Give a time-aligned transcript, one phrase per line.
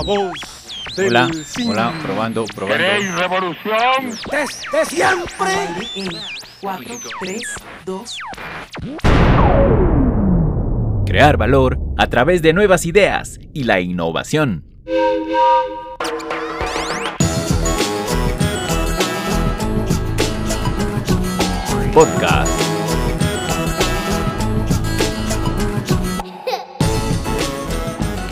[0.00, 0.32] La voz
[0.96, 1.72] del Hola, cine.
[1.72, 2.82] hola, probando, probando.
[2.82, 4.18] ¿Queréis revolución?
[4.32, 5.52] Desde siempre.
[5.94, 6.08] En
[6.62, 7.42] 4, 3,
[7.84, 8.18] 2,
[11.04, 14.64] Crear valor a través de nuevas ideas y la innovación.
[21.92, 22.69] Podcast.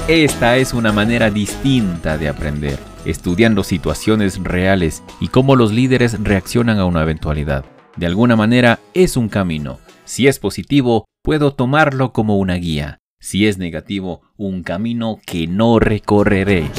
[0.09, 6.79] Esta es una manera distinta de aprender, estudiando situaciones reales y cómo los líderes reaccionan
[6.79, 7.67] a una eventualidad.
[7.95, 9.81] De alguna manera es un camino.
[10.07, 13.01] Si es positivo, puedo tomarlo como una guía.
[13.21, 16.71] Si es negativo, un camino que no recorreré.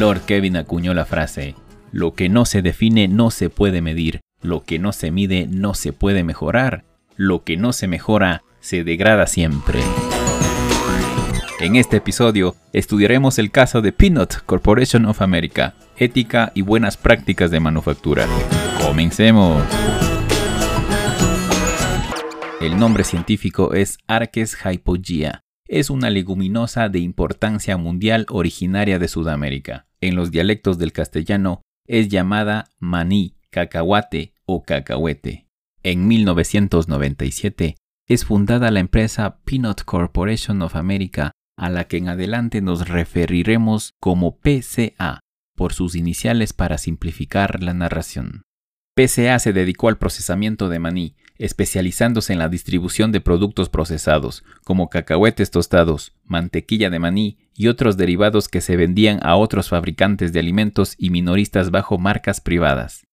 [0.00, 1.54] Lord Kevin acuñó la frase,
[1.92, 5.74] lo que no se define no se puede medir, lo que no se mide no
[5.74, 6.82] se puede mejorar,
[7.14, 9.78] lo que no se mejora se degrada siempre.
[11.60, 17.50] En este episodio estudiaremos el caso de Peanut Corporation of America, ética y buenas prácticas
[17.50, 18.26] de manufactura.
[18.80, 19.62] Comencemos.
[22.62, 25.42] El nombre científico es Arches hypogea.
[25.68, 29.86] Es una leguminosa de importancia mundial originaria de Sudamérica.
[30.00, 35.46] En los dialectos del castellano es llamada maní, cacahuate o cacahuete.
[35.82, 37.76] En 1997
[38.08, 43.92] es fundada la empresa Peanut Corporation of America, a la que en adelante nos referiremos
[44.00, 45.20] como PCA,
[45.54, 48.44] por sus iniciales para simplificar la narración.
[48.96, 54.88] PCA se dedicó al procesamiento de maní, especializándose en la distribución de productos procesados, como
[54.88, 60.40] cacahuetes tostados, mantequilla de maní y otros derivados que se vendían a otros fabricantes de
[60.40, 63.04] alimentos y minoristas bajo marcas privadas.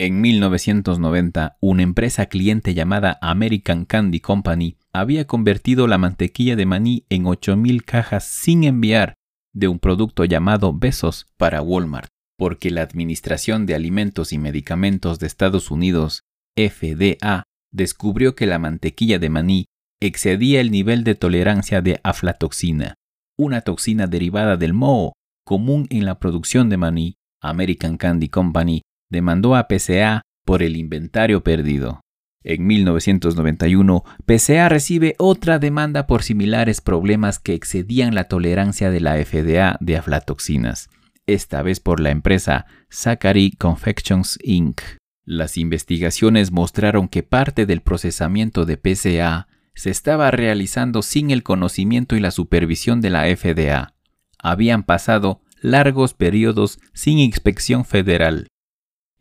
[0.00, 7.06] En 1990, una empresa cliente llamada American Candy Company había convertido la mantequilla de maní
[7.10, 9.14] en 8.000 cajas sin enviar
[9.54, 15.28] de un producto llamado Besos para Walmart, porque la Administración de Alimentos y Medicamentos de
[15.28, 16.22] Estados Unidos,
[16.56, 19.66] FDA, descubrió que la mantequilla de maní
[20.02, 22.94] excedía el nivel de tolerancia de aflatoxina,
[23.38, 25.12] una toxina derivada del moho
[25.44, 27.14] común en la producción de maní.
[27.40, 32.00] American Candy Company demandó a PCA por el inventario perdido.
[32.42, 39.16] En 1991, PCA recibe otra demanda por similares problemas que excedían la tolerancia de la
[39.16, 40.90] FDA de aflatoxinas,
[41.26, 44.82] esta vez por la empresa Zachary Confections Inc.
[45.24, 52.14] Las investigaciones mostraron que parte del procesamiento de PCA se estaba realizando sin el conocimiento
[52.14, 53.94] y la supervisión de la FDA.
[54.38, 58.48] Habían pasado largos periodos sin inspección federal.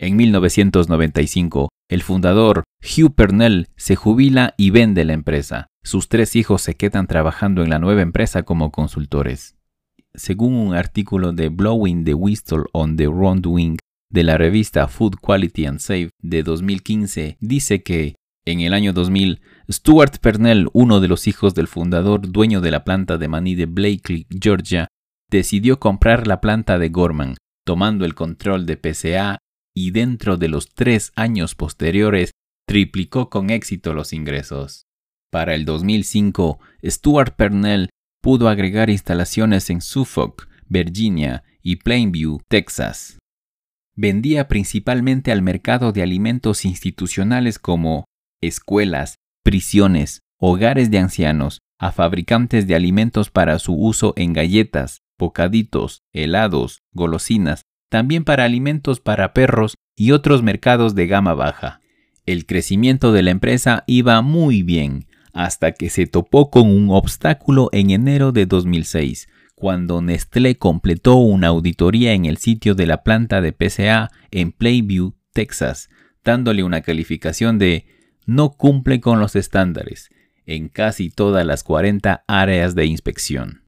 [0.04, 5.68] En 1995, el fundador Hugh Pernell se jubila y vende la empresa.
[5.82, 9.56] Sus tres hijos se quedan trabajando en la nueva empresa como consultores.
[10.14, 13.78] Según un artículo de Blowing the Whistle on the Wrongdoing
[14.10, 19.40] de la revista Food Quality and Safe de 2015, dice que en el año 2000,
[19.72, 23.68] Stuart Pernell, uno de los hijos del fundador dueño de la planta de maní de
[23.68, 24.90] Blakely, Georgia,
[25.32, 27.36] decidió comprar la planta de Gorman,
[27.66, 29.40] tomando el control de PCA
[29.76, 32.32] y dentro de los tres años posteriores
[32.68, 34.86] triplicó con éxito los ingresos.
[35.32, 37.90] Para el 2005, Stuart Pernell
[38.22, 43.18] pudo agregar instalaciones en Suffolk, Virginia y Plainview, Texas.
[43.96, 48.06] Vendía principalmente al mercado de alimentos institucionales como
[48.42, 56.02] escuelas, prisiones, hogares de ancianos, a fabricantes de alimentos para su uso en galletas, bocaditos,
[56.14, 61.80] helados, golosinas, también para alimentos para perros y otros mercados de gama baja.
[62.26, 67.70] El crecimiento de la empresa iba muy bien, hasta que se topó con un obstáculo
[67.72, 73.42] en enero de 2006, cuando Nestlé completó una auditoría en el sitio de la planta
[73.42, 75.92] de PCA en Plainview, Texas,
[76.24, 77.86] dándole una calificación de
[78.26, 80.10] no cumple con los estándares
[80.48, 83.66] en casi todas las 40 áreas de inspección.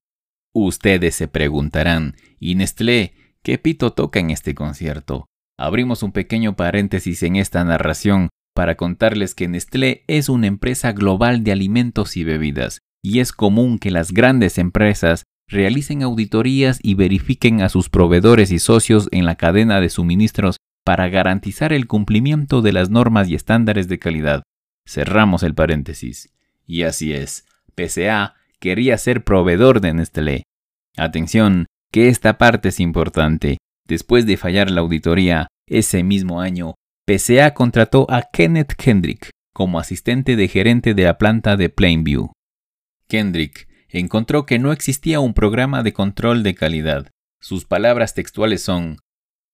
[0.52, 3.14] Ustedes se preguntarán, ¿y Nestlé
[3.46, 5.28] qué pito toca en este concierto?
[5.58, 11.44] Abrimos un pequeño paréntesis en esta narración para contarles que Nestlé es una empresa global
[11.44, 17.62] de alimentos y bebidas, y es común que las grandes empresas realicen auditorías y verifiquen
[17.62, 22.74] a sus proveedores y socios en la cadena de suministros para garantizar el cumplimiento de
[22.74, 24.42] las normas y estándares de calidad.
[24.88, 26.34] Cerramos el paréntesis.
[26.66, 27.46] Y así es,
[27.76, 30.44] PCA quería ser proveedor de Nestlé.
[30.98, 33.58] Atención, que esta parte es importante.
[33.88, 36.74] Después de fallar la auditoría, ese mismo año,
[37.08, 42.34] PCA contrató a Kenneth Kendrick como asistente de gerente de la planta de Plainview.
[43.08, 47.12] Kendrick encontró que no existía un programa de control de calidad.
[47.40, 48.98] Sus palabras textuales son,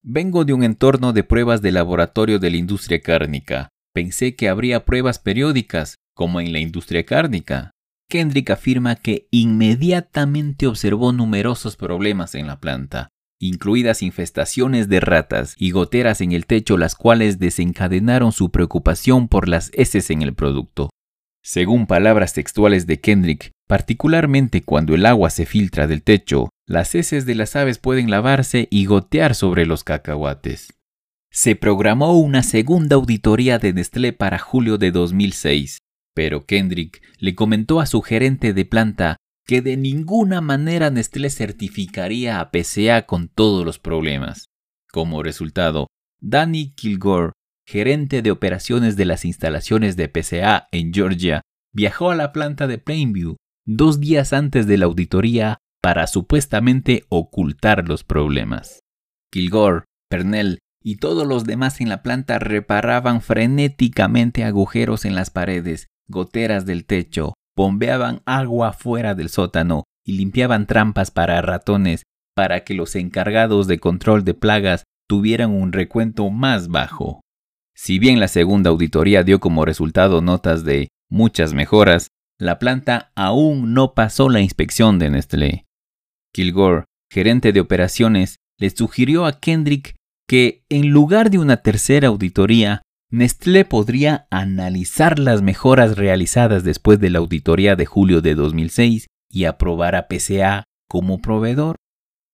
[0.02, 3.70] Vengo de un entorno de pruebas de laboratorio de la industria cárnica.
[3.94, 7.70] Pensé que habría pruebas periódicas, como en la industria cárnica.
[8.12, 13.08] Kendrick afirma que inmediatamente observó numerosos problemas en la planta,
[13.40, 19.48] incluidas infestaciones de ratas y goteras en el techo, las cuales desencadenaron su preocupación por
[19.48, 20.90] las heces en el producto.
[21.42, 27.26] Según palabras textuales de Kendrick, particularmente cuando el agua se filtra del techo, las heces
[27.26, 30.74] de las aves pueden lavarse y gotear sobre los cacahuates.
[31.32, 35.78] Se programó una segunda auditoría de Nestlé para julio de 2006,
[36.14, 42.40] pero Kendrick le comentó a su gerente de planta que de ninguna manera Nestlé certificaría
[42.40, 44.46] a PCA con todos los problemas.
[44.92, 45.88] Como resultado,
[46.20, 47.32] Danny Kilgore,
[47.66, 51.42] gerente de operaciones de las instalaciones de PCA en Georgia,
[51.74, 57.88] viajó a la planta de Plainview dos días antes de la auditoría para supuestamente ocultar
[57.88, 58.80] los problemas.
[59.32, 65.88] Kilgore, Pernell y todos los demás en la planta reparaban frenéticamente agujeros en las paredes
[66.12, 72.04] goteras del techo, bombeaban agua fuera del sótano y limpiaban trampas para ratones
[72.36, 77.22] para que los encargados de control de plagas tuvieran un recuento más bajo.
[77.76, 82.08] Si bien la segunda auditoría dio como resultado notas de muchas mejoras,
[82.40, 85.66] la planta aún no pasó la inspección de Nestlé.
[86.34, 89.96] Kilgore, gerente de operaciones, le sugirió a Kendrick
[90.28, 92.82] que, en lugar de una tercera auditoría,
[93.12, 99.44] Nestlé podría analizar las mejoras realizadas después de la auditoría de julio de 2006 y
[99.44, 101.76] aprobar a PCA como proveedor.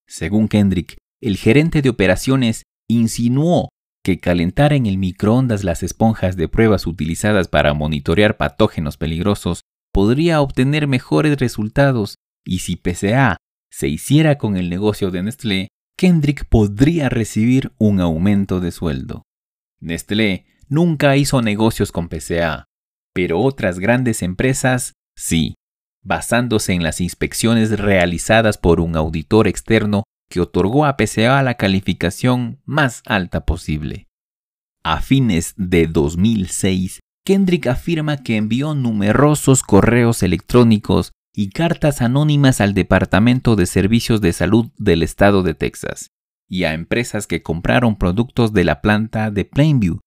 [0.08, 3.70] Según Kendrick, el gerente de operaciones insinuó
[4.04, 10.42] que calentar en el microondas las esponjas de pruebas utilizadas para monitorear patógenos peligrosos podría
[10.42, 13.38] obtener mejores resultados y si PCA
[13.72, 19.24] se hiciera con el negocio de Nestlé, Kendrick podría recibir un aumento de sueldo.
[19.80, 22.66] Nestlé nunca hizo negocios con PCA,
[23.14, 25.56] pero otras grandes empresas sí,
[26.04, 32.62] basándose en las inspecciones realizadas por un auditor externo que otorgó a PCA la calificación
[32.66, 34.08] más alta posible.
[34.84, 42.74] A fines de 2006, Kendrick afirma que envió numerosos correos electrónicos y cartas anónimas al
[42.74, 46.08] Departamento de Servicios de Salud del Estado de Texas
[46.50, 50.00] y a empresas que compraron productos de la planta de Plainview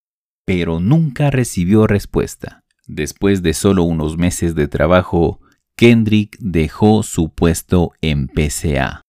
[0.53, 2.65] pero nunca recibió respuesta.
[2.89, 5.39] Después de solo unos meses de trabajo,
[5.77, 9.03] Kendrick dejó su puesto en PCA.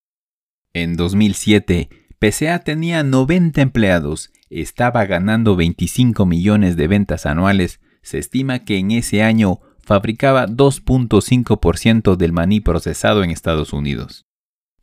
[0.71, 1.89] En 2007,
[2.19, 8.91] PCA tenía 90 empleados, estaba ganando 25 millones de ventas anuales, se estima que en
[8.91, 14.25] ese año fabricaba 2.5% del maní procesado en Estados Unidos.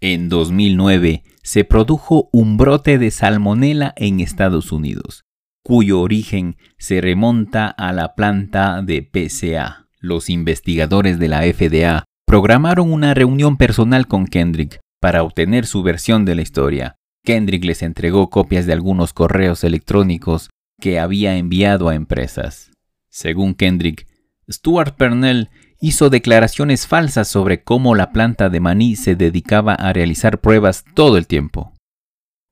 [0.00, 5.22] En 2009 se produjo un brote de salmonela en Estados Unidos
[5.69, 9.87] cuyo origen se remonta a la planta de PCA.
[10.00, 16.25] Los investigadores de la FDA programaron una reunión personal con Kendrick para obtener su versión
[16.25, 16.97] de la historia.
[17.23, 20.49] Kendrick les entregó copias de algunos correos electrónicos
[20.81, 22.70] que había enviado a empresas.
[23.11, 24.06] Según Kendrick,
[24.50, 25.50] Stuart Pernell
[25.82, 31.19] hizo declaraciones falsas sobre cómo la planta de maní se dedicaba a realizar pruebas todo
[31.19, 31.75] el tiempo.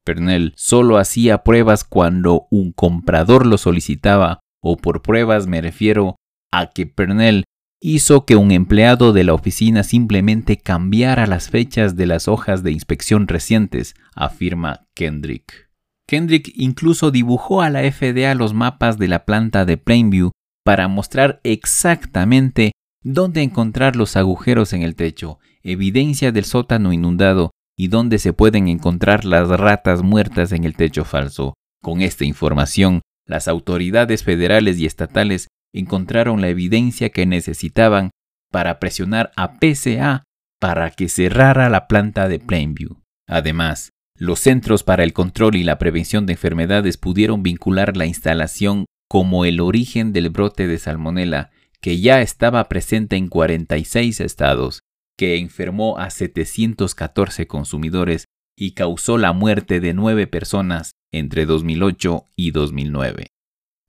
[0.06, 6.14] Pernell solo hacía pruebas cuando un comprador lo solicitaba, o por pruebas me refiero
[6.52, 7.44] a que Pernell
[7.82, 12.70] hizo que un empleado de la oficina simplemente cambiara las fechas de las hojas de
[12.70, 15.70] inspección recientes, afirma Kendrick.
[16.08, 20.30] Kendrick incluso dibujó a la FDA los mapas de la planta de Plainview
[20.64, 22.72] para mostrar exactamente
[23.02, 28.68] dónde encontrar los agujeros en el techo, evidencia del sótano inundado y dónde se pueden
[28.68, 31.54] encontrar las ratas muertas en el techo falso.
[31.82, 38.10] Con esta información, las autoridades federales y estatales encontraron la evidencia que necesitaban
[38.50, 40.22] para presionar a PCA
[40.58, 43.02] para que cerrara la planta de Plainview.
[43.28, 48.86] Además, los Centros para el Control y la Prevención de Enfermedades pudieron vincular la instalación
[49.08, 54.80] como el origen del brote de salmonela, que ya estaba presente en 46 estados,
[55.16, 62.50] que enfermó a 714 consumidores y causó la muerte de nueve personas entre 2008 y
[62.50, 63.26] 2009.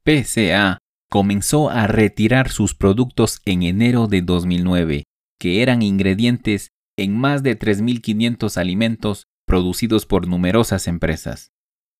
[0.03, 0.77] PCA
[1.09, 5.03] comenzó a retirar sus productos en enero de 2009,
[5.39, 11.51] que eran ingredientes en más de 3.500 alimentos producidos por numerosas empresas.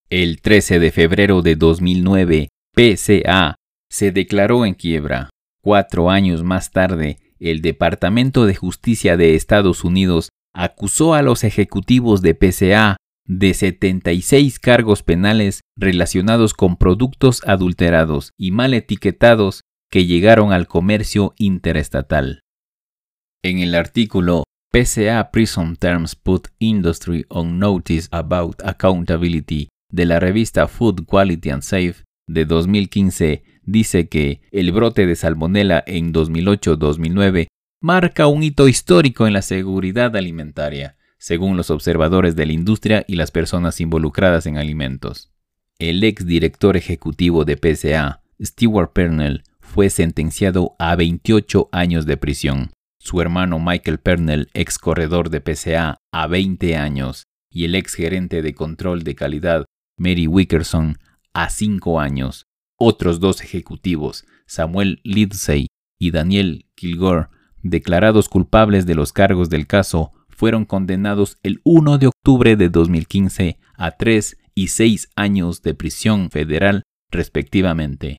[0.09, 3.55] El 13 de febrero de 2009, PCA
[3.89, 5.29] se declaró en quiebra.
[5.61, 12.21] Cuatro años más tarde, el Departamento de Justicia de Estados Unidos acusó a los ejecutivos
[12.21, 20.53] de PCA de 76 cargos penales relacionados con productos adulterados y mal etiquetados que llegaron
[20.53, 22.41] al comercio interestatal.
[23.43, 30.67] En el artículo PCA Prison Terms Put Industry on Notice About Accountability de la revista
[30.67, 37.47] Food Quality and Safe de 2015 dice que el brote de salmonela en 2008-2009
[37.81, 43.15] marca un hito histórico en la seguridad alimentaria, según los observadores de la industria y
[43.15, 45.31] las personas involucradas en alimentos.
[45.79, 52.71] El ex director ejecutivo de PCA, Stewart Pernell, fue sentenciado a 28 años de prisión.
[52.99, 58.41] Su hermano Michael Pernell, ex corredor de PCA, a 20 años, y el ex gerente
[58.41, 59.65] de control de calidad,
[59.97, 60.97] Mary Wickerson,
[61.33, 62.45] a 5 años.
[62.77, 65.67] Otros dos ejecutivos, Samuel Lindsay
[65.99, 67.27] y Daniel Kilgore,
[67.63, 73.59] declarados culpables de los cargos del caso, fueron condenados el 1 de octubre de 2015
[73.75, 78.17] a 3 y 6 años de prisión federal respectivamente.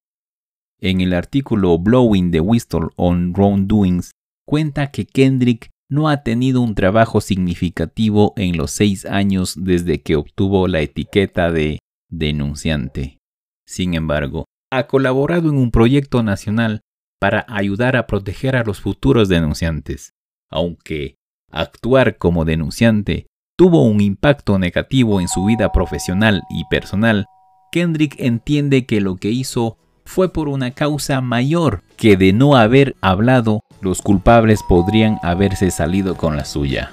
[0.80, 4.12] En el artículo Blowing the Whistle on Wrongdoings,
[4.44, 10.16] cuenta que Kendrick no ha tenido un trabajo significativo en los seis años desde que
[10.16, 13.18] obtuvo la etiqueta de denunciante.
[13.66, 16.80] Sin embargo, ha colaborado en un proyecto nacional
[17.20, 20.12] para ayudar a proteger a los futuros denunciantes,
[20.50, 21.16] aunque
[21.50, 23.26] actuar como denunciante
[23.58, 27.26] tuvo un impacto negativo en su vida profesional y personal,
[27.72, 32.96] Kendrick entiende que lo que hizo fue por una causa mayor que de no haber
[33.00, 36.92] hablado, los culpables podrían haberse salido con la suya.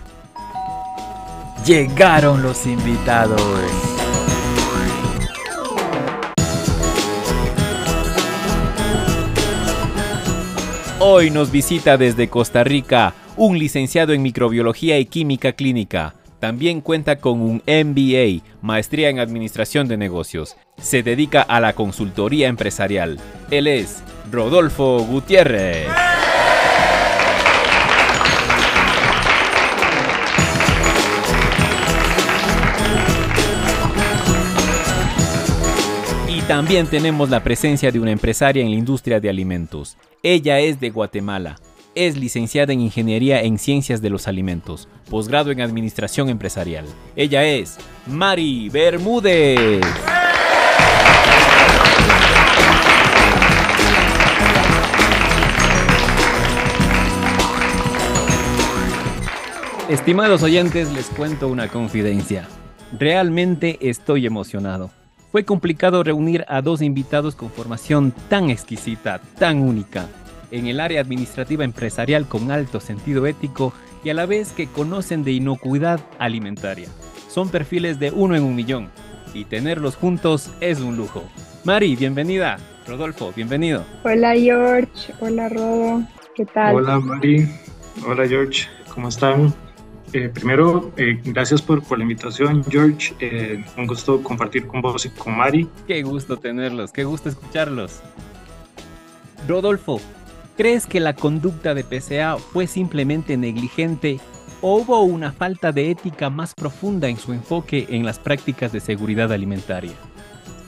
[1.66, 3.42] Llegaron los invitados.
[11.08, 16.16] Hoy nos visita desde Costa Rica un licenciado en microbiología y química clínica.
[16.40, 20.58] También cuenta con un MBA, maestría en administración de negocios.
[20.80, 23.20] Se dedica a la consultoría empresarial.
[23.52, 25.86] Él es Rodolfo Gutiérrez.
[36.28, 39.98] Y también tenemos la presencia de una empresaria en la industria de alimentos.
[40.28, 41.58] Ella es de Guatemala.
[41.94, 46.86] Es licenciada en Ingeniería en Ciencias de los Alimentos, posgrado en Administración Empresarial.
[47.16, 47.78] Ella es
[48.08, 49.86] Mari Bermúdez.
[59.88, 62.48] Estimados oyentes, les cuento una confidencia.
[62.98, 64.90] Realmente estoy emocionado.
[65.36, 70.08] Fue complicado reunir a dos invitados con formación tan exquisita, tan única,
[70.50, 75.26] en el área administrativa empresarial con alto sentido ético y a la vez que conocen
[75.26, 76.88] de inocuidad alimentaria.
[77.28, 78.90] Son perfiles de uno en un millón
[79.34, 81.26] y tenerlos juntos es un lujo.
[81.66, 82.56] Mari, bienvenida.
[82.88, 83.84] Rodolfo, bienvenido.
[84.06, 86.02] Hola George, hola Rodo,
[86.34, 86.76] ¿qué tal?
[86.76, 87.46] Hola Mari,
[88.08, 89.54] hola George, ¿cómo están?
[90.16, 93.14] Eh, primero, eh, gracias por, por, la invitación, George.
[93.20, 95.68] Eh, un gusto compartir con vos y con Mari.
[95.88, 98.02] Qué gusto tenerlos, qué gusto escucharlos.
[99.46, 100.00] Rodolfo,
[100.56, 104.22] ¿crees que la conducta de PCA fue simplemente negligente
[104.62, 108.80] o hubo una falta de ética más profunda en su enfoque en las prácticas de
[108.80, 109.96] seguridad alimentaria?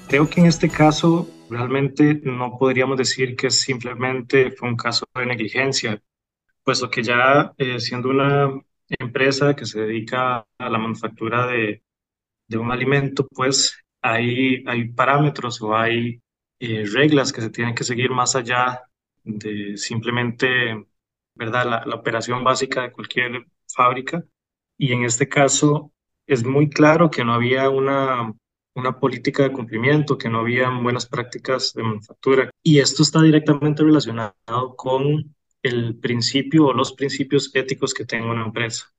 [0.10, 5.25] Creo que en este caso realmente no podríamos decir que simplemente fue un caso de
[5.25, 6.01] negligencia,
[6.66, 8.51] puesto que ya siendo una
[9.00, 11.84] empresa que se dedica a la manufactura de,
[12.58, 16.22] un alimento, pues hay, hay parámetros o hay
[16.60, 18.84] eh, reglas que se tienen que seguir más allá
[19.24, 20.88] de simplemente
[21.38, 21.65] ¿verdad?
[21.65, 24.24] La, la, operación básica de cualquier fábrica.
[24.77, 25.91] Y en este caso
[26.25, 28.34] es muy claro que no había una,
[28.75, 32.50] una política de cumplimiento, que no había buenas prácticas de manufactura.
[32.63, 38.46] Y esto está directamente relacionado con el principio o los principios éticos que tenga una
[38.46, 38.94] empresa.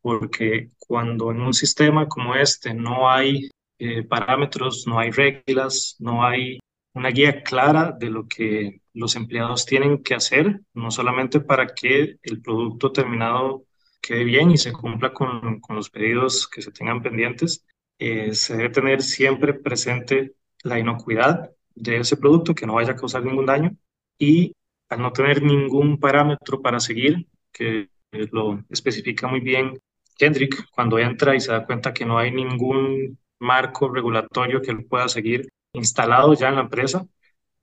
[0.00, 6.24] Porque cuando en un sistema como este no hay eh, parámetros, no hay reglas, no
[6.24, 6.58] hay
[6.94, 12.16] una guía clara de lo que los empleados tienen que hacer, no solamente para que
[12.22, 13.64] el producto terminado
[14.00, 17.64] quede bien y se cumpla con, con los pedidos que se tengan pendientes,
[17.98, 22.96] eh, se debe tener siempre presente la inocuidad de ese producto, que no vaya a
[22.96, 23.76] causar ningún daño,
[24.18, 24.54] y
[24.88, 29.80] al no tener ningún parámetro para seguir, que lo especifica muy bien
[30.16, 34.86] Kendrick, cuando entra y se da cuenta que no hay ningún marco regulatorio que él
[34.86, 37.06] pueda seguir instalado ya en la empresa,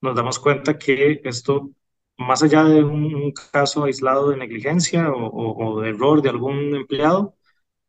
[0.01, 1.71] nos damos cuenta que esto
[2.17, 7.35] más allá de un, caso aislado de negligencia o, de error de algún empleado,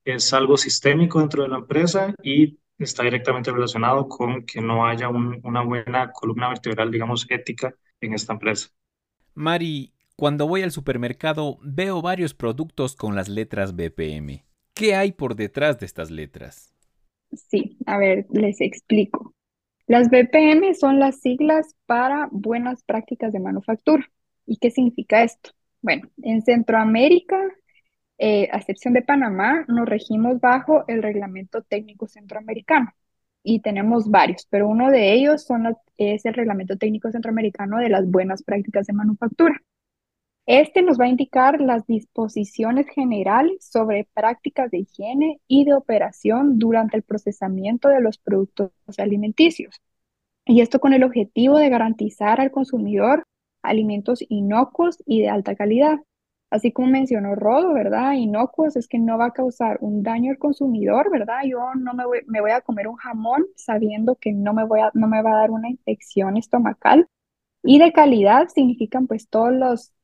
[0.05, 5.09] es algo sistémico dentro de la empresa y está directamente relacionado con que no haya
[5.09, 8.71] una buena columna vertebral, digamos, ética en esta empresa.
[9.35, 14.45] Mari, cuando voy al supermercado veo varios productos con las letras BPM.
[14.75, 16.75] ¿Qué hay por detrás de estas letras?
[17.33, 19.35] Sí, a ver, les explico.
[19.87, 24.07] Las BPM son las siglas para buenas prácticas de manufactura.
[24.45, 25.51] ¿Y qué significa esto?
[25.81, 27.39] Bueno, en Centroamérica,
[28.19, 32.93] eh, a excepción de Panamá, nos regimos bajo el Reglamento Técnico Centroamericano
[33.43, 35.47] y tenemos varios, pero uno de ellos
[35.97, 39.61] es el Reglamento Técnico Centroamericano de las buenas prácticas de manufactura.
[40.47, 46.59] Este nos va a indicar las disposiciones generales sobre prácticas de higiene y de operación
[46.59, 49.81] durante el procesamiento de los productos alimenticios.
[50.45, 53.25] Y esto con el objetivo de garantizar al consumidor
[53.63, 56.01] alimentos inocuos y de alta calidad.
[56.53, 58.13] Así como mencionó Rodo, ¿verdad?
[58.13, 61.45] Inocuos es que no va a causar un daño al consumidor, ¿verdad?
[61.47, 64.81] Yo no me voy, me voy a comer un jamón sabiendo que no me, voy
[64.81, 67.09] a, no me va a dar una infección estomacal.
[67.63, 69.95] Y de calidad significan pues todos los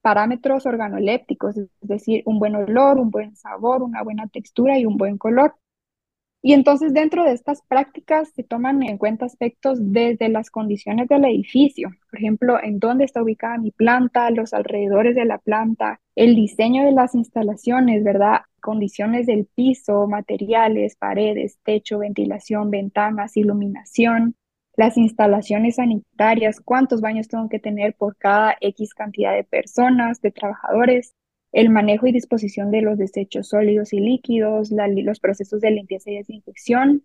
[0.00, 4.96] parámetros organolépticos, es decir, un buen olor, un buen sabor, una buena textura y un
[4.96, 5.56] buen color.
[6.42, 11.26] Y entonces dentro de estas prácticas se toman en cuenta aspectos desde las condiciones del
[11.26, 16.34] edificio, por ejemplo, en dónde está ubicada mi planta, los alrededores de la planta, el
[16.34, 18.40] diseño de las instalaciones, ¿verdad?
[18.60, 24.34] Condiciones del piso, materiales, paredes, techo, ventilación, ventanas, iluminación,
[24.76, 30.30] las instalaciones sanitarias, cuántos baños tengo que tener por cada X cantidad de personas, de
[30.30, 31.14] trabajadores,
[31.52, 36.16] el manejo y disposición de los desechos sólidos y líquidos, los procesos de limpieza y
[36.16, 37.04] desinfección,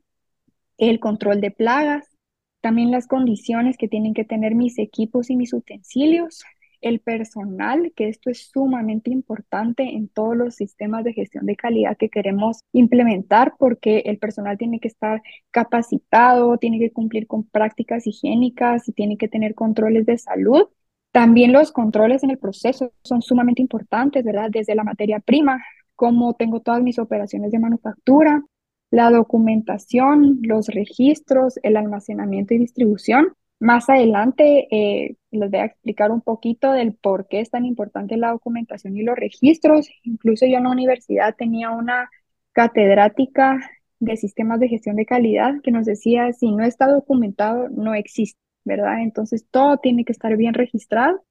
[0.77, 2.15] el control de plagas,
[2.61, 6.43] también las condiciones que tienen que tener mis equipos y mis utensilios,
[6.81, 11.97] el personal, que esto es sumamente importante en todos los sistemas de gestión de calidad
[11.97, 15.21] que queremos implementar porque el personal tiene que estar
[15.51, 20.67] capacitado, tiene que cumplir con prácticas higiénicas y tiene que tener controles de salud.
[21.15, 24.49] También los controles en el proceso son sumamente importantes, ¿verdad?
[24.51, 25.63] Desde la materia prima,
[25.95, 28.43] cómo tengo todas mis operaciones de manufactura,
[28.91, 36.11] la documentación, los registros, el almacenamiento y distribución más adelante eh, les voy a explicar
[36.11, 39.87] un poquito del por qué es tan importante la documentación y los registros.
[40.03, 42.09] Incluso yo en la universidad tenía una
[42.51, 43.61] catedrática
[43.99, 48.37] de sistemas de gestión de calidad que nos decía, si no está documentado, no existe,
[48.65, 49.01] ¿verdad?
[49.01, 51.23] Entonces todo tiene que estar bien registrado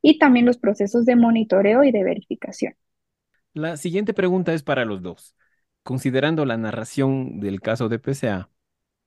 [0.00, 2.74] y también los procesos de monitoreo y de verificación.
[3.54, 5.36] La siguiente pregunta es para los dos.
[5.82, 8.50] Considerando la narración del caso de PCA,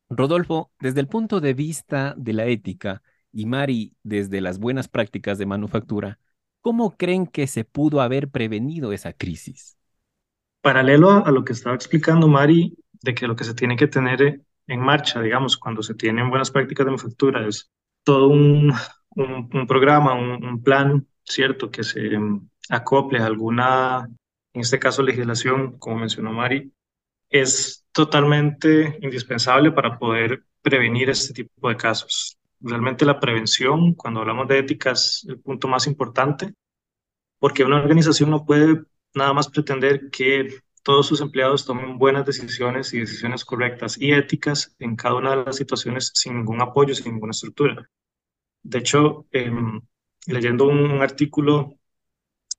[0.09, 5.37] Rodolfo, desde el punto de vista de la ética y Mari desde las buenas prácticas
[5.37, 6.19] de manufactura,
[6.61, 9.77] ¿cómo creen que se pudo haber prevenido esa crisis?
[10.61, 14.41] Paralelo a, lo que estaba explicando Mari, de que lo que se tiene que tener
[14.67, 17.71] en marcha, digamos, cuando se tienen buenas prácticas de manufactura, es
[18.05, 18.71] todo un,
[19.67, 24.07] programa, un, plan, ¿cierto?, que se mm, acople a alguna,
[24.53, 26.71] en este caso, legislación, como mencionó Mari,
[27.29, 32.37] es totalmente indispensable para poder prevenir este tipo de casos.
[32.61, 36.53] Realmente la prevención, cuando hablamos de ética, es el punto más importante,
[37.39, 42.93] porque una organización no puede nada más pretender que todos sus empleados tomen buenas decisiones
[42.93, 47.13] y decisiones correctas y éticas en cada una de las situaciones sin ningún apoyo, sin
[47.13, 47.89] ninguna estructura.
[48.61, 49.81] De hecho, em,
[50.27, 51.73] leyendo un artículo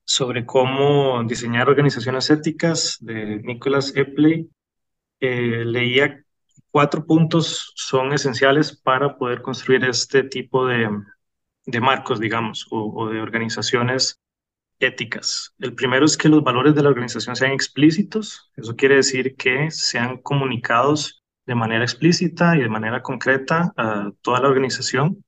[0.04, 4.50] sobre cómo diseñar organizaciones éticas de Nicholas Epley,
[5.20, 6.24] eh, leía
[6.72, 10.90] cuatro puntos son esenciales para poder construir este tipo de,
[11.64, 14.20] de marcos, digamos, o, de organizaciones
[14.78, 15.54] éticas.
[15.58, 18.50] El primero es que los valores de la organización sean explícitos.
[18.56, 24.40] Eso quiere decir que sean comunicados de manera explícita y de manera concreta a toda
[24.40, 25.24] la organización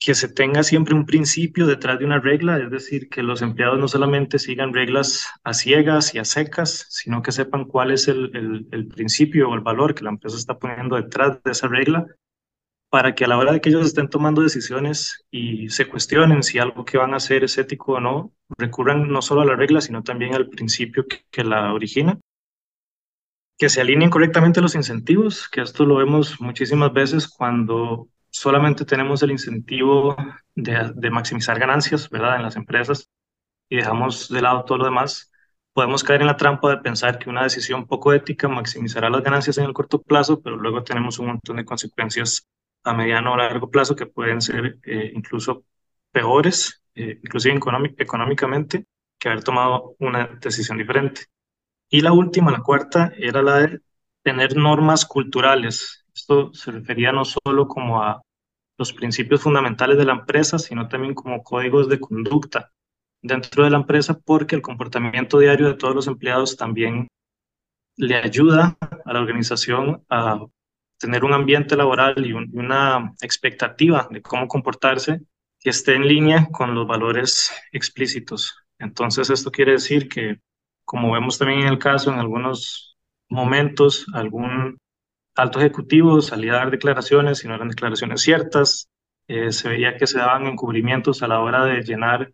[0.00, 3.78] que se tenga siempre un principio detrás de una regla, es decir, que los empleados
[3.78, 8.66] no solamente sigan reglas a ciegas y a secas, sino que sepan cuál es el,
[8.72, 12.06] el, principio o el valor que la empresa está poniendo detrás de esa regla,
[12.90, 16.58] para que a la hora de que ellos estén tomando decisiones y se cuestionen si
[16.58, 19.80] algo que van a hacer es ético o no, recurran no solo a la regla,
[19.80, 22.18] sino también al principio que, que la origina
[23.60, 29.22] que se alineen correctamente los incentivos, que esto lo vemos muchísimas veces cuando solamente tenemos
[29.22, 30.16] el incentivo
[30.54, 32.36] de, maximizar ganancias, ¿verdad?
[32.36, 33.10] En las empresas
[33.68, 35.30] y dejamos de lado todo lo demás,
[35.74, 39.58] podemos caer en la trampa de pensar que una decisión poco ética maximizará las ganancias
[39.58, 42.48] en el corto plazo, pero luego tenemos un montón de consecuencias
[42.84, 45.64] a mediano o largo plazo que pueden ser eh, incluso
[46.10, 47.58] peores eh, inclusive
[47.98, 48.84] económicamente,
[49.18, 51.22] que haber tomado una decisión diferente.
[51.88, 53.80] Y la última, la cuarta, era la de
[54.22, 56.04] tener normas culturales.
[56.14, 58.22] Esto se refería no solo como a
[58.76, 62.70] los principios fundamentales de la empresa, sino también como códigos de conducta
[63.22, 67.08] dentro de la empresa, porque el comportamiento diario de todos los empleados también
[67.96, 70.38] le ayuda a la organización a
[71.00, 75.22] tener un ambiente laboral y una expectativa de cómo comportarse
[75.58, 78.54] que esté en línea con los valores explícitos.
[78.78, 80.40] Entonces, esto quiere decir que,
[80.84, 82.98] como vemos también en el caso, en algunos
[83.30, 84.78] momentos, algún
[85.34, 88.88] alto ejecutivo salía a dar declaraciones y no eran declaraciones ciertas.
[89.26, 92.32] Eh, se veía que se daban encubrimientos a la hora de llenar,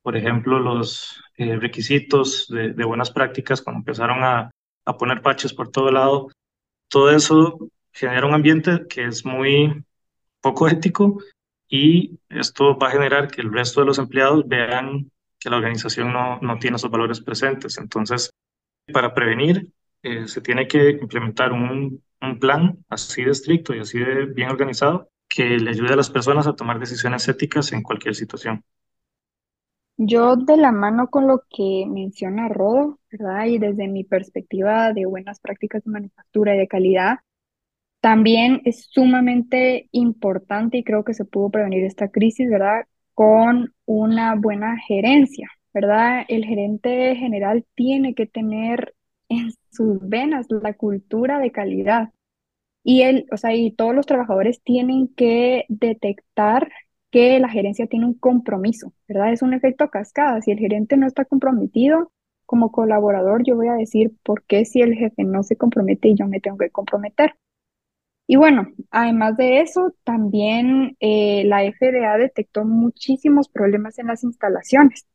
[0.00, 4.50] por ejemplo, los eh, requisitos de, buenas prácticas cuando empezaron a,
[4.86, 6.28] a poner parches por todo lado.
[6.88, 7.58] Todo eso
[7.96, 9.82] genera un ambiente que es muy
[10.40, 11.18] poco ético
[11.68, 16.12] y esto va a generar que el resto de los empleados vean que la organización
[16.12, 17.78] no, no tiene esos valores presentes.
[17.78, 18.30] Entonces,
[18.92, 23.98] para prevenir, eh, se tiene que implementar un, un plan así de estricto y así
[23.98, 28.14] de bien organizado que le ayude a las personas a tomar decisiones éticas en cualquier
[28.14, 28.62] situación.
[29.98, 33.46] Yo de la mano con lo que menciona Rodo, ¿verdad?
[33.46, 37.16] Y desde mi perspectiva de buenas prácticas de manufactura y de calidad,
[38.06, 42.84] también es sumamente importante y creo que se pudo prevenir esta crisis, ¿verdad?
[43.14, 46.24] Con una buena gerencia, ¿verdad?
[46.28, 48.94] El gerente general tiene que tener
[49.28, 52.10] en sus venas la cultura de calidad.
[52.84, 56.70] Y él, o sea, y todos los trabajadores tienen que detectar
[57.10, 59.32] que la gerencia tiene un compromiso, ¿verdad?
[59.32, 60.42] Es un efecto cascada.
[60.42, 62.12] Si el gerente no está comprometido,
[62.44, 66.14] como colaborador, yo voy a decir, ¿por qué si el jefe no se compromete y
[66.14, 67.34] yo me tengo que comprometer?
[68.26, 75.06] Y bueno, además de eso, también eh, la FDA detectó muchísimos problemas en las instalaciones.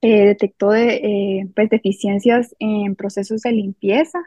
[0.00, 4.20] Eh, detectó de, eh, pues, deficiencias en procesos de limpieza.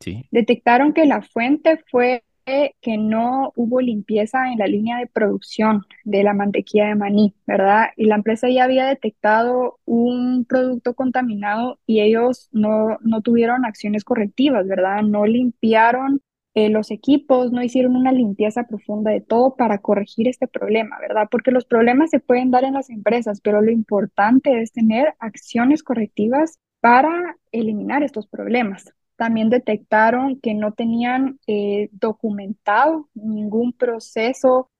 [0.00, 0.26] sí.
[0.32, 6.22] Detectaron que la fuente fue que no hubo limpieza en la línea de producción de
[6.22, 7.86] la mantequilla de maní, ¿verdad?
[7.96, 14.04] Y la empresa ya había detectado un producto contaminado y ellos no, no tuvieron acciones
[14.04, 15.02] correctivas, ¿verdad?
[15.02, 16.20] No limpiaron
[16.54, 21.28] eh, los equipos no hicieron una limpieza profunda de todo para corregir este problema, ¿verdad?
[21.30, 25.82] Porque los problemas se pueden dar en las empresas, pero lo importante es tener acciones
[25.82, 28.92] correctivas para eliminar estos problemas.
[29.16, 34.70] También detectaron que no tenían eh, documentado ningún proceso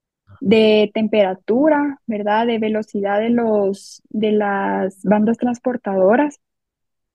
[0.40, 2.46] de temperatura, ¿verdad?
[2.46, 6.40] De velocidad de, los, de las bandas transportadoras.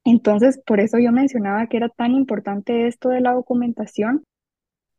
[0.04, 4.24] Entonces, por eso yo mencionaba que era tan importante esto de la documentación,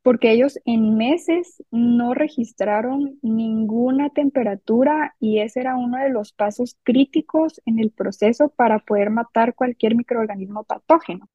[0.03, 6.77] porque ellos en meses no registraron ninguna temperatura y ese era uno de los pasos
[6.83, 11.29] críticos en el proceso para poder matar cualquier microorganismo patógeno.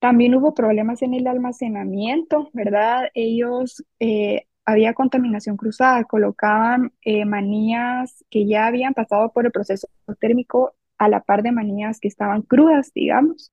[0.00, 3.08] También hubo problemas en el almacenamiento, ¿verdad?
[3.14, 9.88] Ellos, eh, había contaminación cruzada, colocaban eh, manías que ya habían pasado por el proceso
[10.20, 13.50] térmico a la par de manías que estaban crudas, digamos.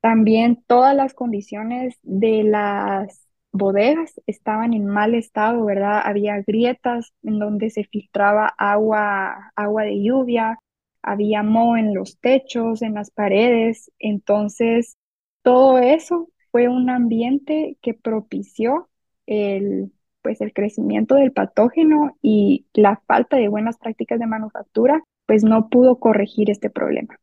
[0.00, 6.00] También todas las condiciones de las bodegas estaban en mal estado, ¿verdad?
[6.04, 10.58] Había grietas en donde se filtraba agua, agua de lluvia,
[11.02, 13.90] había moho en los techos, en las paredes.
[13.98, 14.96] Entonces,
[15.42, 18.88] todo eso fue un ambiente que propició
[19.26, 25.44] el, pues, el crecimiento del patógeno y la falta de buenas prácticas de manufactura, pues
[25.44, 27.18] no pudo corregir este problema.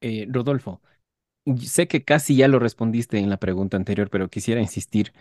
[0.00, 0.80] Eh, Rodolfo,
[1.58, 5.12] sé que casi ya lo respondiste en la pregunta anterior, pero quisiera insistir.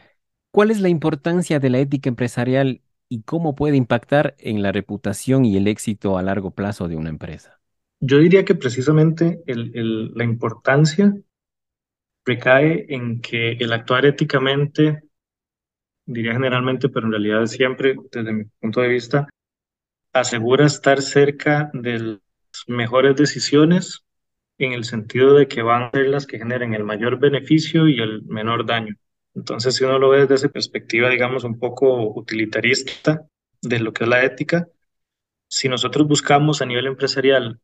[0.51, 5.45] ¿Cuál es la importancia de la ética empresarial y cómo puede impactar en la reputación
[5.45, 7.59] y el éxito a largo plazo de una empresa?
[7.99, 11.13] Yo diría que precisamente la importancia
[12.25, 15.03] recae en que el actuar éticamente,
[16.05, 19.29] diría generalmente, pero en realidad siempre, desde mi punto de vista,
[20.13, 22.19] asegura estar cerca de las
[22.67, 24.03] mejores decisiones
[24.57, 27.99] en el sentido de que van a ser las que generen el mayor beneficio y
[27.99, 28.95] el menor daño.
[29.35, 33.27] Entonces, si uno lo ve desde esa perspectiva, digamos, un poco utilitarista
[33.61, 34.67] de lo que es la ética,
[35.47, 37.59] si nosotros buscamos a nivel empresarial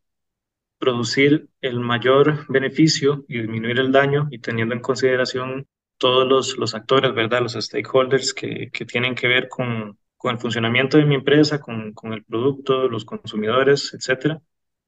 [0.77, 6.75] producir el mayor beneficio y disminuir el daño y teniendo en consideración todos los, los
[6.75, 7.41] actores, ¿verdad?
[7.41, 11.93] Los stakeholders que, que tienen que ver con, con, el funcionamiento de mi empresa, con,
[11.93, 14.41] con el producto, los consumidores, etcétera,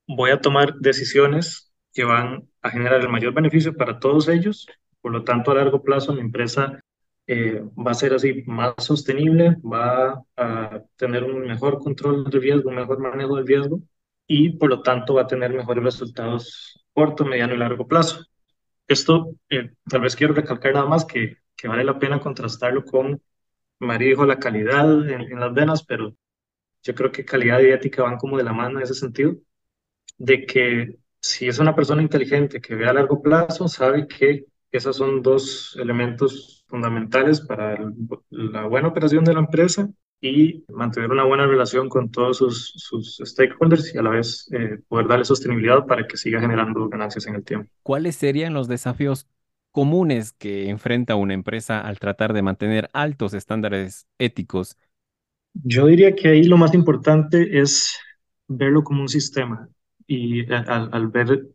[0.07, 4.67] voy a tomar decisiones que van a generar el mayor beneficio para todos ellos
[5.07, 6.81] por lo tanto, a largo plazo, mi empresa
[7.27, 12.69] eh, va a ser así más sostenible, va a tener un mejor control de riesgo,
[12.69, 13.79] un mejor manejo del riesgo
[14.27, 18.25] y por lo tanto va a tener mejores resultados corto, mediano y largo plazo.
[18.85, 23.21] Esto eh, tal vez quiero recalcar nada más que, que vale la pena contrastarlo con,
[23.79, 26.13] María dijo la calidad en, en las venas, pero
[26.83, 29.37] yo creo que calidad y ética van como de la mano en ese sentido,
[30.17, 34.95] de que si es una persona inteligente que ve a largo plazo, sabe que esos
[34.95, 37.77] son dos elementos fundamentales para
[38.29, 43.21] la buena operación de la empresa y mantener una buena relación con todos sus, sus
[43.23, 47.35] stakeholders y a la vez eh, poder darle sostenibilidad para que siga generando ganancias en
[47.35, 47.69] el tiempo.
[47.83, 49.27] ¿Cuáles serían los desafíos
[49.71, 54.75] comunes que enfrenta una empresa al tratar de mantener altos estándares éticos?
[55.53, 57.95] Yo diría que ahí lo más importante es
[58.47, 59.69] verlo como un sistema
[60.07, 61.47] y al, al ver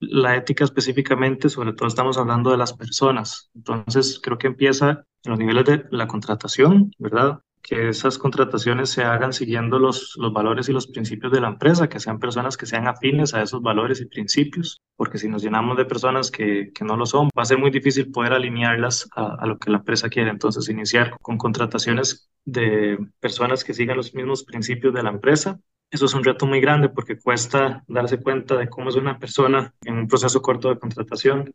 [0.00, 3.50] la ética específicamente, sobre todo estamos hablando de las personas.
[3.54, 7.40] Entonces, creo que empieza en los niveles de la contratación, ¿verdad?
[7.66, 11.88] que esas contrataciones se hagan siguiendo los, los valores y los principios de la empresa,
[11.88, 15.76] que sean personas que sean afines a esos valores y principios, porque si nos llenamos
[15.76, 19.34] de personas que, que no lo son, va a ser muy difícil poder alinearlas a,
[19.34, 20.30] a, lo que la empresa quiere.
[20.30, 25.58] Entonces, iniciar con contrataciones de personas que sigan los mismos principios de la empresa.
[25.90, 29.72] Eso es un reto muy grande porque cuesta darse cuenta de cómo es una persona
[29.84, 31.54] en un proceso corto de contratación,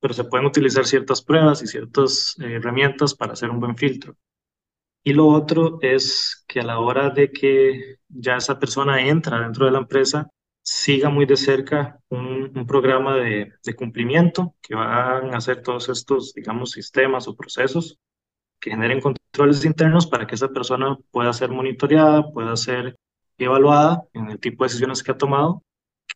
[0.00, 4.16] pero se pueden utilizar ciertas pruebas y ciertas eh, herramientas para hacer un buen filtro.
[5.04, 9.66] Y lo otro es que a la hora de que ya esa persona entra dentro
[9.66, 10.30] de la empresa,
[10.62, 16.32] siga muy de cerca un, programa de, de, cumplimiento que van a hacer todos estos,
[16.34, 17.98] digamos, sistemas o procesos
[18.60, 22.96] que generen controles internos para que esa persona pueda ser monitoreada, pueda ser
[23.38, 25.62] evaluada en el tipo de decisiones que ha tomado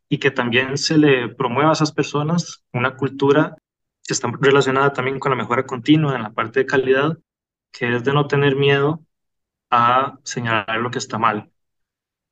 [0.08, 3.56] y que también se le promueva a esas personas una cultura
[4.06, 7.18] que está relacionada también con la mejora continua en la parte de calidad
[7.76, 9.04] que es de no tener miedo
[9.70, 11.50] a señalar lo que está mal,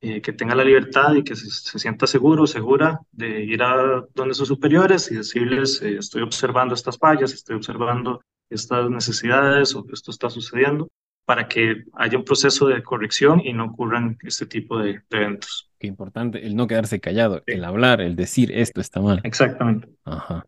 [0.00, 4.34] eh, que tenga la libertad y que se, sienta seguro, segura de ir a donde
[4.34, 10.10] sus superiores y decirles, eh, estoy observando estas fallas, estoy observando estas necesidades o esto
[10.10, 10.88] está sucediendo,
[11.24, 15.70] para que haya un proceso de corrección y no ocurran este tipo de, de eventos.
[15.78, 17.54] Qué importante, el no quedarse callado, sí.
[17.54, 19.20] el hablar, el decir esto está mal.
[19.24, 19.88] Exactamente.
[20.04, 20.46] Ajá.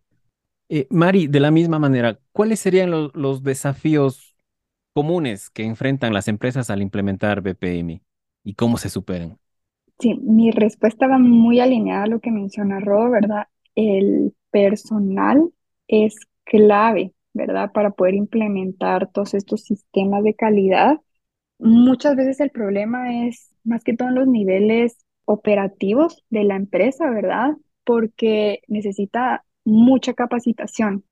[0.69, 4.35] Eh, Mari, de la misma manera, ¿cuáles serían lo, los desafíos
[4.95, 8.03] comunes que enfrentan las empresas al implementar BPM
[8.45, 9.39] y cómo se superan?
[9.99, 13.49] Sí, mi respuesta va muy alineada a lo que menciona Rob, ¿verdad?
[13.75, 15.51] El personal
[15.89, 17.73] es clave, ¿verdad?
[17.73, 21.01] Para poder implementar todos estos sistemas de calidad.
[21.59, 27.11] Muchas veces el problema es más que todo en los niveles operativos de la empresa,
[27.11, 27.53] ¿verdad?
[27.85, 31.05] Porque necesita mucha capacitación.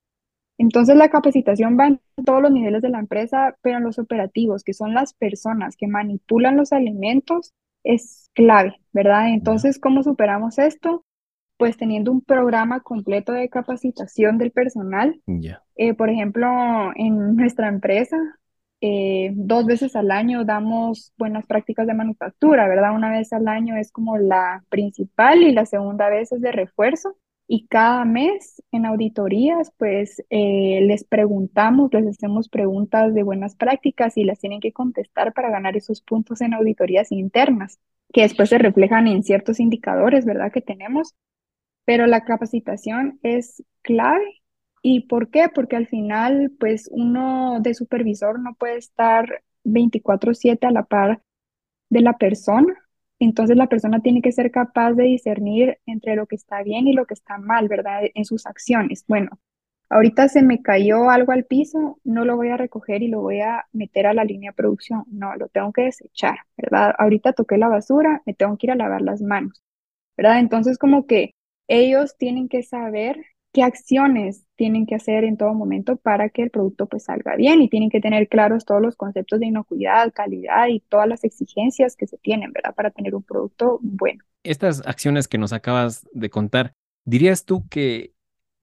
[0.58, 4.62] Entonces la capacitación va en todos los niveles de la empresa, pero en los operativos,
[4.64, 9.30] que son las personas que manipulan los alimentos, es clave, ¿verdad?
[9.30, 11.04] Entonces, ¿cómo superamos esto?
[11.56, 15.20] Pues teniendo un programa completo de capacitación del personal.
[15.26, 15.62] Yeah.
[15.76, 16.48] Eh, por ejemplo,
[16.96, 18.16] en nuestra empresa,
[18.80, 22.94] eh, dos veces al año damos buenas prácticas de manufactura, ¿verdad?
[22.94, 27.16] Una vez al año es como la principal y la segunda vez es de refuerzo.
[27.46, 34.16] Y cada mes en auditorías, pues eh, les preguntamos, les hacemos preguntas de buenas prácticas
[34.16, 37.78] y las tienen que contestar para ganar esos puntos en auditorías internas,
[38.12, 40.52] que después se reflejan en ciertos indicadores, ¿verdad?
[40.52, 41.14] Que tenemos.
[41.84, 44.42] Pero la capacitación es clave.
[44.82, 45.48] ¿Y por qué?
[45.54, 51.22] Porque al final, pues uno de supervisor no puede estar 24/7 a la par
[51.90, 52.74] de la persona
[53.18, 56.92] entonces la persona tiene que ser capaz de discernir entre lo que está bien y
[56.92, 58.02] lo que está mal, ¿verdad?
[58.14, 59.04] En sus acciones.
[59.08, 59.30] Bueno,
[59.88, 63.40] ahorita se me cayó algo al piso, no lo voy a recoger y lo voy
[63.40, 65.04] a meter a la línea de producción.
[65.08, 66.94] No, lo tengo que desechar, ¿verdad?
[66.98, 69.62] Ahorita toqué la basura, me tengo que ir a lavar las manos,
[70.16, 70.40] ¿verdad?
[70.40, 71.34] Entonces como que
[71.68, 76.50] ellos tienen que saber qué acciones tienen que hacer en todo momento para que el
[76.50, 80.66] producto pues salga bien y tienen que tener claros todos los conceptos de inocuidad, calidad
[80.68, 82.74] y todas las exigencias que se tienen, ¿verdad?
[82.74, 84.24] Para tener un producto bueno.
[84.42, 86.72] Estas acciones que nos acabas de contar,
[87.04, 88.13] ¿dirías tú que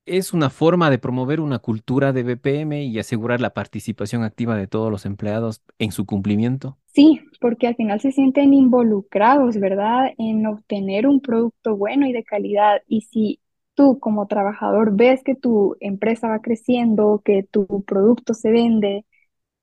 [0.06, 4.68] es una forma de promover una cultura de BPM y asegurar la participación activa de
[4.68, 6.78] todos los empleados en su cumplimiento?
[6.94, 10.12] Sí, porque al final se sienten involucrados, ¿verdad?
[10.18, 12.82] En obtener un producto bueno y de calidad.
[12.88, 13.40] Y si
[13.76, 19.06] tú como trabajador ves que tu empresa va creciendo, que tu producto se vende,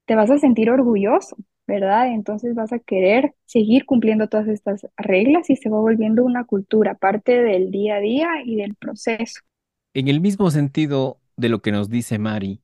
[0.07, 2.09] te vas a sentir orgulloso, ¿verdad?
[2.13, 6.95] Entonces vas a querer seguir cumpliendo todas estas reglas y se va volviendo una cultura,
[6.95, 9.41] parte del día a día y del proceso.
[9.95, 12.63] En el mismo sentido de lo que nos dice Mari,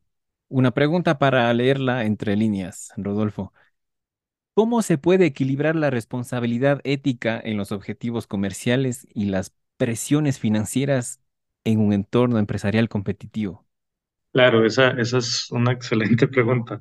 [0.48, 3.52] una pregunta para leerla entre líneas, Rodolfo.
[4.54, 11.20] ¿Cómo se puede equilibrar la responsabilidad ética en los objetivos comerciales y las presiones financieras
[11.64, 13.66] en un entorno empresarial competitivo?
[14.32, 16.80] Claro, esa, esa es una excelente pregunta.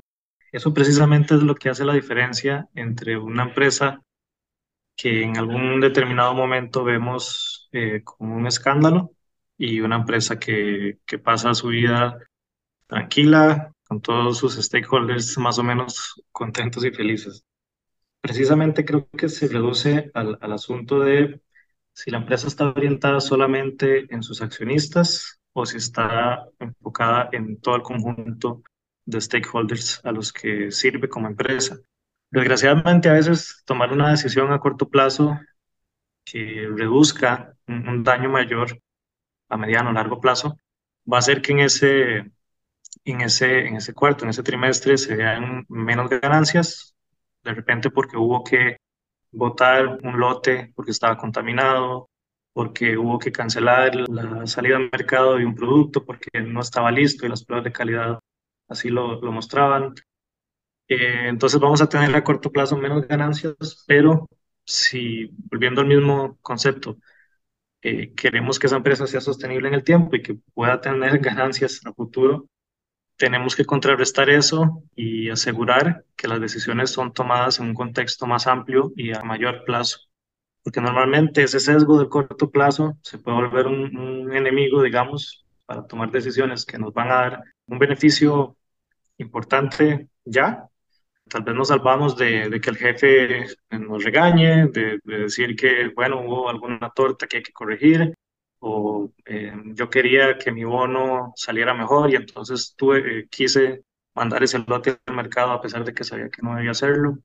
[0.51, 4.01] Eso precisamente es lo que hace la diferencia entre una empresa
[4.95, 9.12] que en algún determinado momento vemos eh, como un escándalo
[9.65, 12.17] y una empresa que, que pasa su vida
[12.88, 17.45] tranquila, con todos sus stakeholders más o menos contentos y felices
[18.23, 21.41] precisamente creo que se reduce al, al asunto de
[21.93, 27.76] si la empresa está orientada solamente en sus accionistas o si está enfocada en todo
[27.76, 28.63] el conjunto
[29.06, 31.78] de stakeholders a los que sirve como empresa.
[32.32, 35.38] Desgraciadamente, a veces tomar una decisión a corto plazo
[36.23, 38.80] que reduzca un, un daño mayor
[39.49, 40.58] a mediano o largo plazo
[41.12, 42.32] va a hacer que en ese,
[43.06, 46.95] en ese, en ese cuarto, en ese trimestre, se vean menos ganancias
[47.43, 48.77] de repente porque hubo que
[49.32, 52.10] botar un lote porque estaba contaminado,
[52.53, 57.25] porque hubo que cancelar la salida al mercado de un producto porque no estaba listo
[57.25, 58.19] y las pruebas de calidad
[58.69, 59.93] así lo, lo mostraban.
[60.88, 64.27] Eh, entonces vamos a tener a corto plazo menos ganancias, pero
[64.65, 66.97] si, volviendo al mismo concepto,
[67.84, 71.82] eh, queremos que esa empresa sea sostenible en el tiempo y que pueda tener ganancias
[71.86, 72.48] a futuro,
[73.17, 78.48] tenemos que contrarrestar eso y asegurar que las decisiones son tomadas en un contexto más
[78.48, 80.00] amplio y a mayor plazo.
[80.63, 86.12] Porque normalmente ese sesgo de corto plazo se puede volver un, enemigo, digamos, para tomar
[86.12, 88.58] decisiones que nos van a dar un beneficio
[89.17, 90.67] importante ya.
[91.34, 95.88] Tal vez nos salvamos de, de que el jefe nos regañe, de, de decir que,
[95.96, 98.13] bueno, hubo alguna torta que hay que corregir,
[98.60, 103.82] o eh, yo quería que mi bono saliera mejor y entonces tuve, eh, quise
[104.13, 107.17] mandar ese lote al mercado a pesar de que sabía que no debía hacerlo.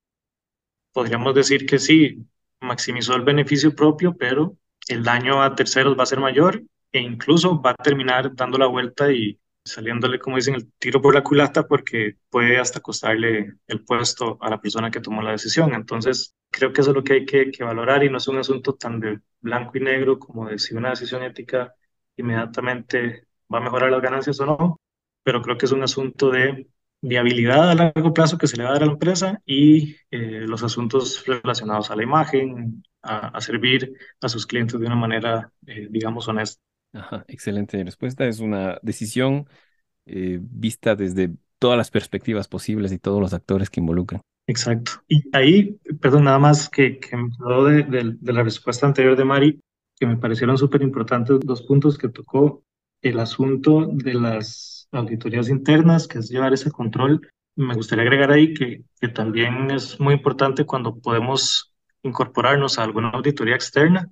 [0.95, 2.27] Podríamos decir que sí,
[2.61, 4.57] maximizó el beneficio propio, pero
[4.89, 8.69] el daño a terceros va a ser mayor e incluso va a terminar dando la
[8.69, 13.85] vuelta y saliéndole, como dicen, el tiro por la culata porque puede hasta costarle el
[13.85, 15.75] puesto a la persona que tomó la decisión.
[15.75, 18.39] Entonces, creo que eso es lo que hay que, que valorar y no es un
[18.39, 21.75] asunto tan de blanco y negro como de si una decisión ética
[22.17, 24.81] inmediatamente va a mejorar las ganancias o no,
[25.23, 26.69] pero creo que es un asunto de
[27.01, 30.45] viabilidad a largo plazo que se le va a dar a la empresa y eh,
[30.47, 35.87] los asuntos relacionados a la imagen, a, servir a sus clientes de una manera, eh,
[35.91, 36.61] digamos, honesta.
[36.93, 38.27] Ajá, excelente respuesta.
[38.27, 39.47] Es una decisión
[40.07, 44.23] eh, vista desde todas las perspectivas posibles y todos los actores que involucran.
[44.47, 44.93] Exacto.
[45.09, 49.61] Y ahí, perdón, nada más que, que me quedó de, la respuesta anterior de Mari,
[49.99, 52.63] que me parecieron súper importantes dos puntos que tocó.
[53.03, 57.29] El asunto de las auditorías internas, que es llevar ese control.
[57.55, 61.73] Me gustaría agregar ahí que, que también es muy importante cuando podemos
[62.03, 64.11] incorporarnos a alguna auditoría externa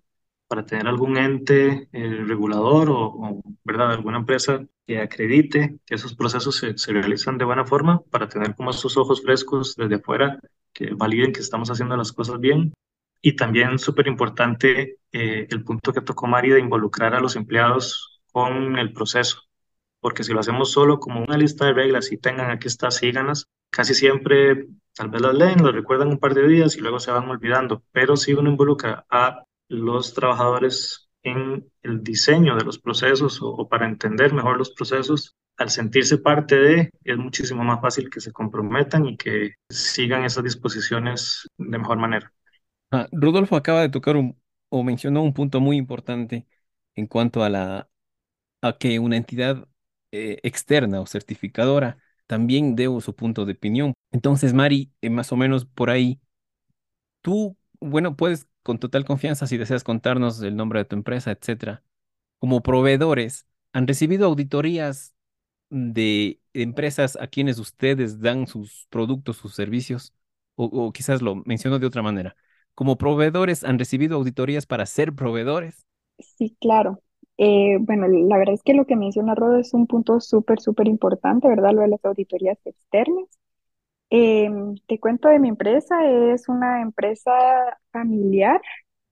[0.48, 3.92] para tener algún ente eh, regulador o, ¿verdad?
[3.92, 8.70] alguna empresa que acredite que esos procesos se, realizan de buena forma para tener como
[8.70, 10.38] esos ojos frescos desde afuera
[10.72, 12.72] que validen que estamos haciendo las cosas bien.
[13.20, 18.20] Y también súper importante eh, el punto que tocó Mari de involucrar a los empleados
[18.30, 19.42] con el proceso,
[20.00, 23.46] porque si lo hacemos solo como una lista de reglas y tengan aquí está, síganas,
[23.70, 27.10] casi siempre tal vez las leen, lo recuerdan un par de días y luego se
[27.10, 33.40] van olvidando, pero si uno involucra a los trabajadores en el diseño de los procesos
[33.42, 38.20] o, para entender mejor los procesos, al sentirse parte de, es muchísimo más fácil que
[38.20, 42.32] se comprometan y que sigan esas disposiciones de mejor manera.
[42.92, 46.46] Ah, Rodolfo acaba de tocar un, o mencionó un punto muy importante
[46.94, 47.88] en cuanto a la
[48.62, 49.68] a que una entidad
[50.12, 53.94] eh, externa o certificadora también dé su punto de opinión.
[54.10, 56.20] Entonces, Mari, eh, más o menos por ahí,
[57.22, 61.84] tú, bueno, puedes con total confianza si deseas contarnos el nombre de tu empresa, etcétera.
[62.40, 65.14] Como proveedores, ¿han recibido auditorías
[65.70, 70.14] de empresas a quienes ustedes dan sus productos, sus servicios?
[70.56, 72.36] O, quizás lo menciono de otra manera.
[72.74, 75.86] Como proveedores, ¿han recibido auditorías para ser proveedores?
[76.18, 77.02] Sí, claro.
[77.38, 80.88] Eh, bueno, la verdad es que lo que menciona Rodo es un punto súper, súper
[80.88, 81.72] importante, ¿verdad?
[81.74, 83.26] Lo de las auditorías externas.
[84.10, 87.32] Em, te cuento de mi empresa, es una empresa
[87.90, 88.60] familiar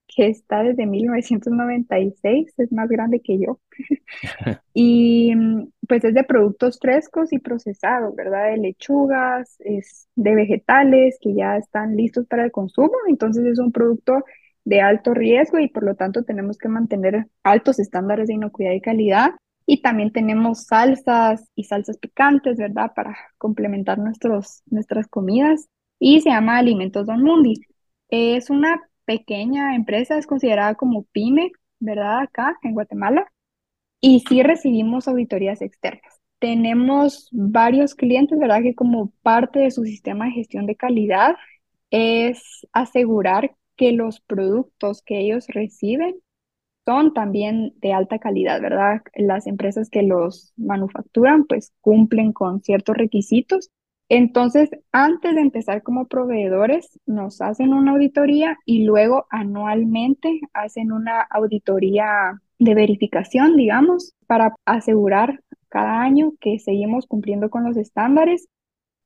[0.07, 3.59] que está desde 1996, es más grande que yo.
[4.73, 8.51] y mm, pues es de productos frescos y procesados, ¿verdad?
[8.51, 13.71] De lechugas, es de vegetales que ya están listos para el consumo, entonces es un
[13.71, 14.23] producto
[14.63, 18.81] de alto riesgo y por lo tanto tenemos que mantener altos estándares de inocuidad y
[18.81, 19.31] calidad.
[19.65, 22.91] Y también tenemos salsas y salsas picantes, ¿verdad?
[22.95, 25.67] Para complementar nuestros, nuestras comidas.
[25.99, 27.55] y se llama Alimentos Don Mundi.
[28.09, 32.19] Es una pequeña empresa, es considerada como pyme, ¿verdad?
[32.21, 33.25] Acá en Guatemala.
[34.01, 36.19] Y sí recibimos auditorías externas.
[36.39, 38.61] Tenemos varios clientes, ¿verdad?
[38.61, 41.35] Que como parte de su sistema de gestión de calidad
[41.91, 46.15] es asegurar que los productos que ellos reciben
[46.85, 49.01] son también de alta calidad, ¿verdad?
[49.15, 53.71] Las empresas que los manufacturan pues cumplen con ciertos requisitos.
[54.07, 61.21] Entonces, antes de empezar como proveedores, nos hacen una auditoría y luego anualmente hacen una
[61.21, 68.47] auditoría de verificación, digamos, para asegurar cada año que seguimos cumpliendo con los estándares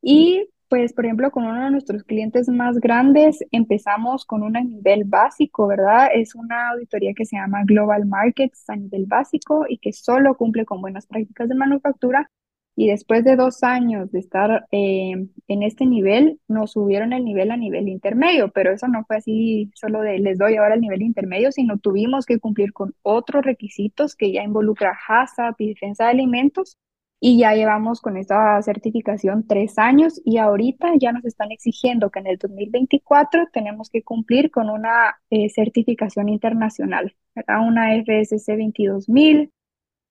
[0.02, 5.04] y pues, por ejemplo, con uno de nuestros clientes más grandes empezamos con un nivel
[5.04, 6.10] básico, ¿verdad?
[6.14, 10.66] Es una auditoría que se llama Global Markets a nivel básico y que solo cumple
[10.66, 12.30] con buenas prácticas de manufactura.
[12.76, 15.12] Y después de dos años de estar eh,
[15.48, 19.72] en este nivel, nos subieron el nivel a nivel intermedio, pero eso no fue así
[19.76, 24.16] solo de les doy ahora el nivel intermedio, sino tuvimos que cumplir con otros requisitos
[24.16, 26.78] que ya involucra HACCP y defensa de alimentos
[27.20, 32.20] y ya llevamos con esta certificación tres años y ahorita ya nos están exigiendo que
[32.20, 37.68] en el 2024 tenemos que cumplir con una eh, certificación internacional, ¿verdad?
[37.68, 39.52] Una FSC 22000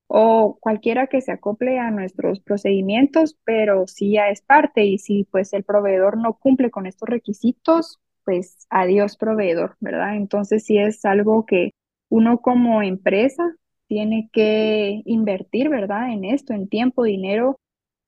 [0.09, 5.25] o cualquiera que se acople a nuestros procedimientos, pero sí ya es parte y si
[5.25, 10.17] pues el proveedor no cumple con estos requisitos, pues adiós proveedor, ¿verdad?
[10.17, 11.73] Entonces sí es algo que
[12.11, 13.55] uno como empresa
[13.89, 16.12] tiene que invertir, ¿verdad?
[16.12, 17.59] En esto, en tiempo, dinero,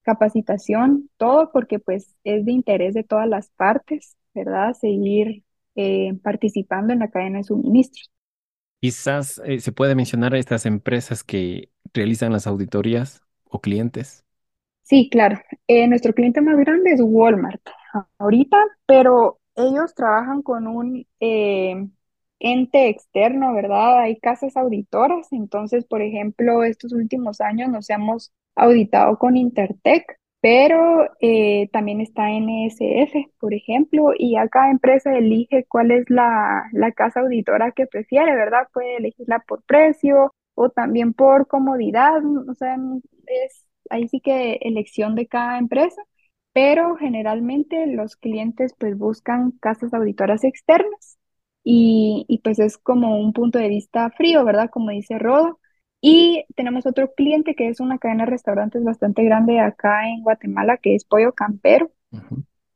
[0.03, 4.75] capacitación, todo porque pues es de interés de todas las partes, ¿verdad?
[4.75, 5.43] Seguir
[5.77, 8.11] eh, participando en la cadena de suministros.
[8.81, 14.25] Quizás eh, se puede mencionar a estas empresas que realizan las auditorías o clientes.
[14.83, 15.39] Sí, claro.
[15.69, 17.63] Eh, nuestro cliente más grande es Walmart
[18.19, 18.57] ahorita,
[18.87, 21.07] pero ellos trabajan con un
[22.41, 24.01] ente externo, ¿verdad?
[24.01, 30.05] Hay casas auditoras, entonces, por ejemplo, estos últimos años nos hemos auditado con Intertech,
[30.41, 36.65] pero eh, también está NSF, por ejemplo, y a cada empresa elige cuál es la,
[36.73, 38.69] la casa auditora que prefiere, ¿verdad?
[38.73, 42.77] Puede elegirla por precio o también por comodidad, o sea,
[43.27, 46.03] es ahí sí que elección de cada empresa
[46.53, 51.19] pero generalmente los clientes pues buscan casas auditoras externas
[51.63, 54.71] y, pues es como un punto de vista frío, ¿verdad?
[54.71, 55.61] Como dice Rodo.
[56.01, 60.79] Y tenemos otro cliente que es una cadena de restaurantes bastante grande acá en Guatemala,
[60.79, 61.91] que es Pollo Campero.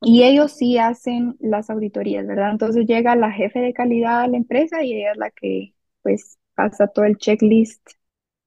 [0.02, 2.50] Y ellos sí hacen las auditorías, ¿verdad?
[2.50, 5.72] Entonces llega la jefe de calidad a la empresa y ella es la que
[6.02, 7.80] pues pasa todo el checklist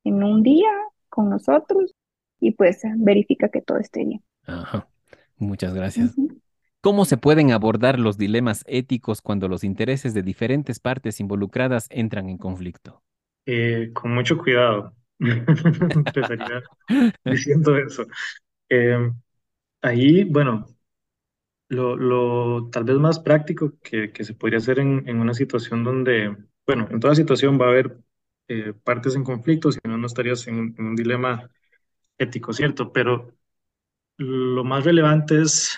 [0.03, 0.69] en un día
[1.09, 1.91] con nosotros
[2.39, 4.21] y pues verifica que todo esté bien.
[4.45, 4.87] Ajá.
[5.39, 6.15] Muchas gracias.
[6.81, 12.29] ¿Cómo se pueden abordar los dilemas éticos cuando los intereses de diferentes partes involucradas entran
[12.29, 13.01] en conflicto?
[13.45, 14.93] Eh, con mucho cuidado.
[15.19, 16.63] Empezaría
[17.25, 18.05] diciendo eso.
[18.69, 19.13] Em,
[19.81, 20.67] ahí, bueno,
[21.69, 26.99] lo, tal vez más práctico que, se podría hacer en, una situación donde, bueno, en
[26.99, 27.97] toda situación va a haber
[28.47, 31.49] eh, partes en conflicto, si no, no estarías en un dilema
[32.17, 32.91] ético, ¿cierto?
[32.93, 33.33] Pero
[34.17, 35.77] lo más relevante es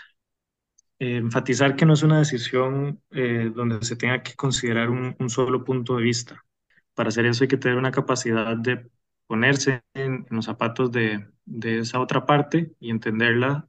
[1.00, 5.64] eh, enfatizar que no es una decisión eh, donde se tenga que considerar un, solo
[5.64, 6.46] punto de vista.
[6.94, 8.90] Para hacer eso hay que tener una capacidad de
[9.28, 11.28] ponerse en, los zapatos de,
[11.62, 13.68] esa otra parte y entenderla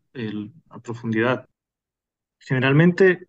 [0.70, 1.48] a profundidad.
[2.38, 3.26] Generalmente,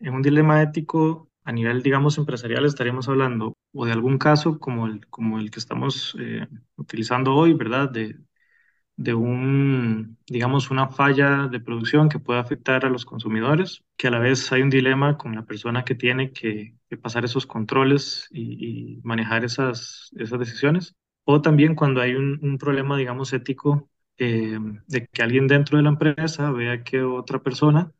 [0.00, 4.86] en un dilema ético a nivel, digamos, empresarial, estaríamos hablando o de algún caso como
[4.86, 5.00] el,
[5.38, 7.90] el que estamos eh, utilizando hoy, ¿verdad?
[8.96, 14.10] De un, digamos, una falla de producción que puede afectar a los consumidores, que a
[14.10, 19.00] la vez hay un dilema con la persona que tiene que, pasar esos controles y,
[19.02, 20.94] manejar esas, esas decisiones.
[21.24, 25.88] O también cuando hay un, problema, digamos, ético eh, de que alguien dentro de la
[25.90, 27.92] empresa vea que otra persona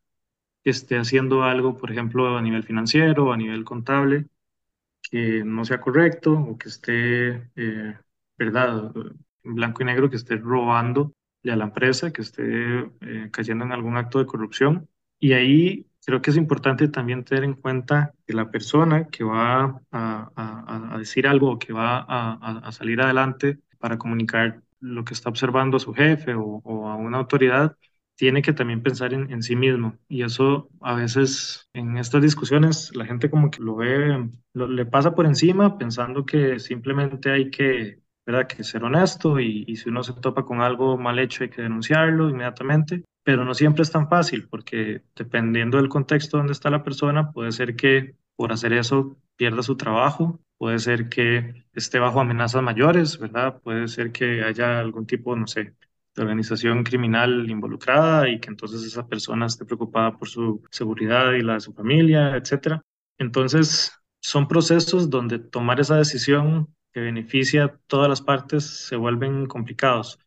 [0.64, 4.26] esté haciendo algo, por ejemplo, a nivel financiero a nivel contable,
[5.02, 7.98] que no sea correcto o que esté, eh,
[8.38, 8.92] ¿verdad?
[9.44, 11.12] Blanco y negro que esté robando
[11.50, 14.88] a la empresa, que esté eh, cayendo en algún acto de corrupción.
[15.20, 19.80] Y ahí creo que es importante también tener en cuenta que la persona que va
[19.92, 25.76] a, decir algo o que va a, salir adelante para comunicar lo que está observando
[25.76, 27.76] a su jefe o, a una autoridad,
[28.16, 29.98] tiene que también pensar en, sí mismo.
[30.08, 35.14] Y eso a veces en estas discusiones la gente como que lo ve, le pasa
[35.14, 38.46] por encima pensando que simplemente hay que ¿verdad?
[38.46, 42.30] Que ser honesto y, si uno se topa con algo mal hecho hay que denunciarlo
[42.30, 43.04] inmediatamente.
[43.22, 47.52] pero no siempre es tan fácil porque dependiendo del contexto donde está la persona, puede
[47.52, 53.18] ser que por hacer eso pierda su trabajo, puede ser que esté bajo amenazas mayores,
[53.18, 53.60] ¿verdad?
[53.62, 55.74] Puede ser que haya algún tipo, no sé,
[56.14, 61.42] de organización criminal involucrada y que entonces esa persona esté preocupada por su seguridad y
[61.42, 62.82] la de su familia, etcétera.
[63.18, 69.46] Entonces, son procesos donde tomar esa decisión que beneficia a todas las partes se vuelven
[69.46, 70.20] complicados.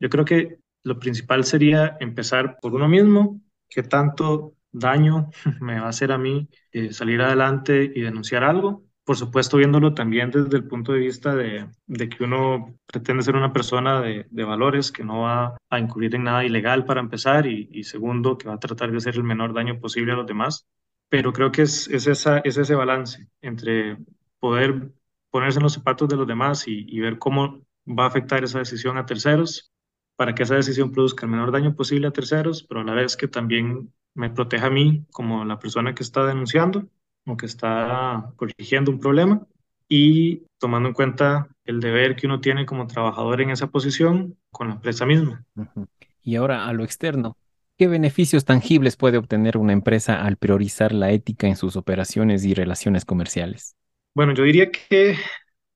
[0.00, 5.30] Yo creo que lo principal sería empezar por uno mismo, qué tanto daño
[5.60, 8.84] me va a hacer a mí eh, salir adelante y denunciar algo.
[9.04, 13.52] Por supuesto, viéndolo también desde el punto de vista de, que uno pretende ser una
[13.52, 17.84] persona de, valores, que no va a incurrir en nada ilegal para empezar y, y,
[17.84, 20.66] segundo, que va a tratar de hacer el menor daño posible a los demás.
[21.08, 23.98] Pero creo que es, es, esa, es ese balance entre
[24.38, 24.92] poder
[25.30, 28.58] ponerse en los zapatos de los demás y, y ver cómo va a afectar esa
[28.58, 29.72] decisión a terceros
[30.16, 33.16] para que esa decisión produzca el menor daño posible a terceros, pero a la vez
[33.16, 36.88] que también me proteja a mí como la persona que está denunciando
[37.26, 39.46] o que está corrigiendo un problema
[39.88, 44.68] y tomando en cuenta el deber que uno tiene como trabajador en esa posición con
[44.68, 45.44] la empresa misma.
[46.22, 47.36] Y ahora a lo externo,
[47.78, 52.54] ¿qué beneficios tangibles puede obtener una empresa al priorizar la ética en sus operaciones y
[52.54, 53.74] relaciones comerciales?
[54.14, 55.16] Bueno, yo diría que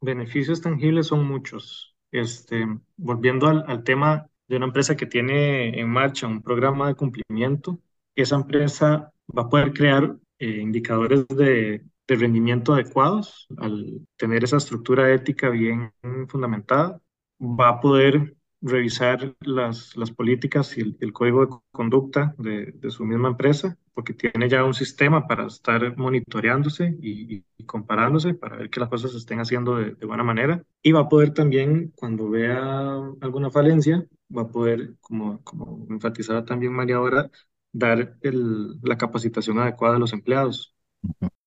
[0.00, 1.96] beneficios tangibles son muchos.
[2.10, 2.66] Este,
[2.96, 7.80] volviendo al, al tema de una empresa que tiene en marcha un programa de cumplimiento,
[8.14, 14.58] esa empresa va a poder crear eh, indicadores de, de, rendimiento adecuados al tener esa
[14.58, 15.92] estructura ética bien
[16.28, 17.00] fundamentada.
[17.40, 23.04] Va a poder revisar las, las políticas y el, código de conducta de, de, su
[23.04, 28.70] misma empresa, porque tiene ya un sistema para estar monitoreándose y, y comparándose para ver
[28.70, 30.62] que las cosas se estén haciendo de, de, buena manera.
[30.82, 34.04] Y va a poder también, cuando vea alguna falencia,
[34.36, 37.30] va a poder, como, como enfatizaba también María ahora,
[37.72, 40.74] dar el, la capacitación adecuada a los empleados.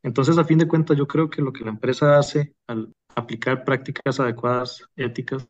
[0.03, 3.63] Entonces, a fin de cuentas, yo creo que lo que la empresa hace al aplicar
[3.65, 5.45] prácticas adecuadas, éticas,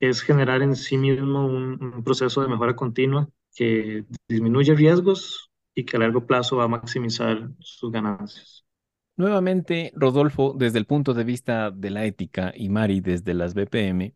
[0.00, 5.47] es generar en sí mismo un, proceso de mejora continua que disminuye riesgos
[5.78, 8.64] y que a largo plazo va a maximizar sus ganancias.
[9.16, 14.12] Nuevamente, Rodolfo, desde el punto de vista de la ética y Mari desde las BPM,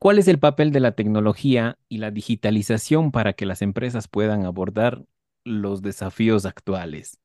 [0.00, 4.44] ¿cuál es el papel de la tecnología y la digitalización para que las empresas puedan
[4.44, 5.04] abordar
[5.44, 7.20] los desafíos actuales?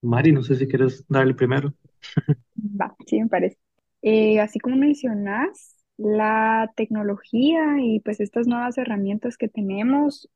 [0.00, 1.74] Mari, no sé si quieres darle primero.
[2.56, 3.58] Va, sí, me parece.
[4.02, 10.28] Eh, así como mencionas, la tecnología y pues estas nuevas herramientas que tenemos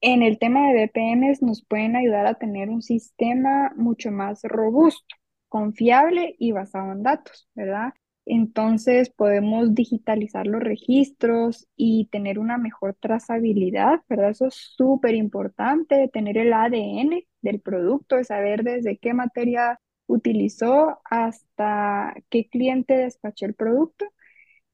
[0.00, 5.16] en el tema de VPNs nos pueden ayudar a tener un sistema mucho más robusto,
[5.48, 7.92] confiable y basado en datos, ¿verdad?
[8.26, 14.30] Entonces podemos digitalizar los registros y tener una mejor trazabilidad, ¿verdad?
[14.30, 22.14] Eso es súper importante, tener el ADN del producto, saber desde qué materia utilizó hasta
[22.30, 24.06] qué cliente despachó el producto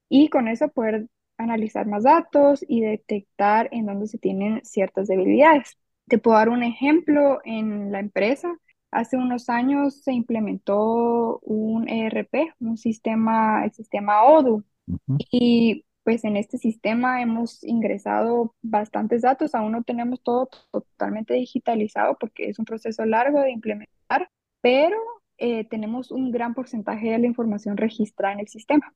[0.08, 1.08] y con eso poder
[1.38, 5.76] analizar más datos y detectar en dónde se tienen ciertas debilidades.
[6.06, 8.56] Te puedo dar un ejemplo en la empresa.
[8.90, 14.64] Hace unos años se implementó un ERP, un sistema, el sistema ODU.
[15.30, 19.54] Y pues en este sistema hemos ingresado bastantes datos.
[19.54, 24.28] Aún no tenemos todo totalmente digitalizado porque es un proceso largo de implementar,
[24.60, 24.98] pero
[25.38, 28.94] eh, tenemos un gran porcentaje de la información registrada en el sistema.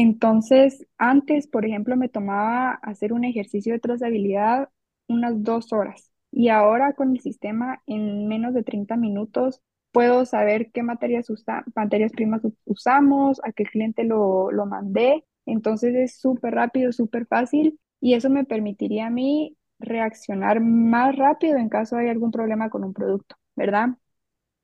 [0.00, 4.68] Entonces, antes, por ejemplo, me tomaba hacer un ejercicio de trazabilidad
[5.08, 10.70] unas dos horas y ahora con el sistema en menos de 30 minutos puedo saber
[10.72, 15.24] qué materias, usa, materias primas usamos, a qué cliente lo, lo mandé.
[15.46, 21.56] Entonces es súper rápido, súper fácil y eso me permitiría a mí reaccionar más rápido
[21.58, 23.88] en caso hay algún problema con un producto, ¿verdad?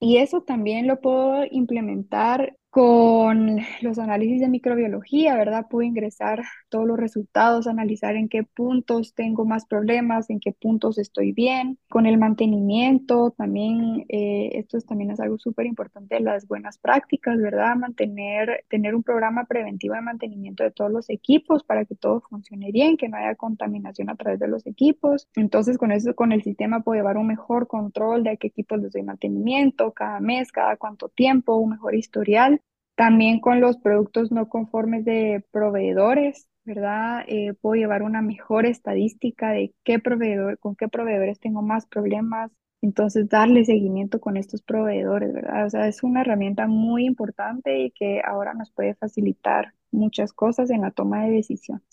[0.01, 5.69] Y eso también lo puedo implementar con los análisis de microbiología, ¿verdad?
[5.71, 10.99] Pude ingresar todos los resultados, analizar en qué puntos tengo más problemas, en qué puntos
[10.99, 11.79] estoy bien.
[11.89, 17.39] Con el mantenimiento, también, eh, esto es, también es algo súper importante, las buenas prácticas,
[17.41, 17.77] ¿verdad?
[17.77, 22.73] Mantener, tener un programa preventivo de mantenimiento de todos los equipos para que todo funcione
[22.73, 25.29] bien, que no haya contaminación a través de los equipos.
[25.37, 28.81] Entonces, con eso, con el sistema puedo llevar un mejor control de a qué equipos
[28.81, 32.61] les doy mantenimiento cada mes, cada cuánto tiempo, un mejor historial.
[32.97, 37.25] También con los productos no conformes de proveedores, ¿verdad?
[37.29, 42.51] Eh, puedo llevar una mejor estadística de qué proveedor, con qué proveedores tengo más problemas.
[42.83, 45.67] Entonces, darle seguimiento con estos proveedores, ¿verdad?
[45.67, 50.71] O sea, es una herramienta muy importante y que ahora nos puede facilitar muchas cosas
[50.71, 51.85] en la toma de decisiones.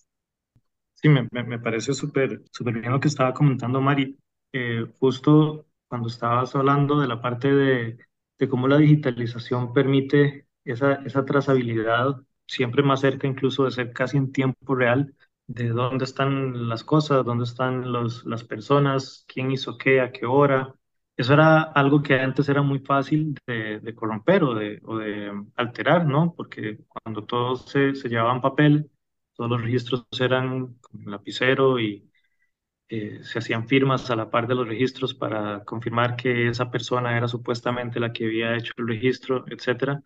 [0.93, 4.18] Sí, me, me, me parece súper súper bien lo que estaba comentando Mari.
[4.54, 7.97] Eh, justo cuando estabas hablando de la parte de,
[8.38, 14.18] de cómo la digitalización permite esa, esa trazabilidad siempre más cerca incluso de ser casi
[14.18, 15.16] en tiempo real,
[15.47, 20.26] de dónde están las cosas, dónde están los, las personas, quién hizo qué, a qué
[20.26, 20.76] hora.
[21.18, 26.05] Eso era algo que antes era muy fácil de, corromper o de, o de alterar,
[26.07, 26.34] ¿no?
[26.36, 28.91] Porque cuando todo se, se llevaba en papel,
[29.36, 32.09] todos los registros eran con lapicero y
[32.89, 37.18] eh, se hacían firmas a la par de los registros para confirmar que esa persona
[37.18, 40.03] era supuestamente la que había hecho el registro, etcétera.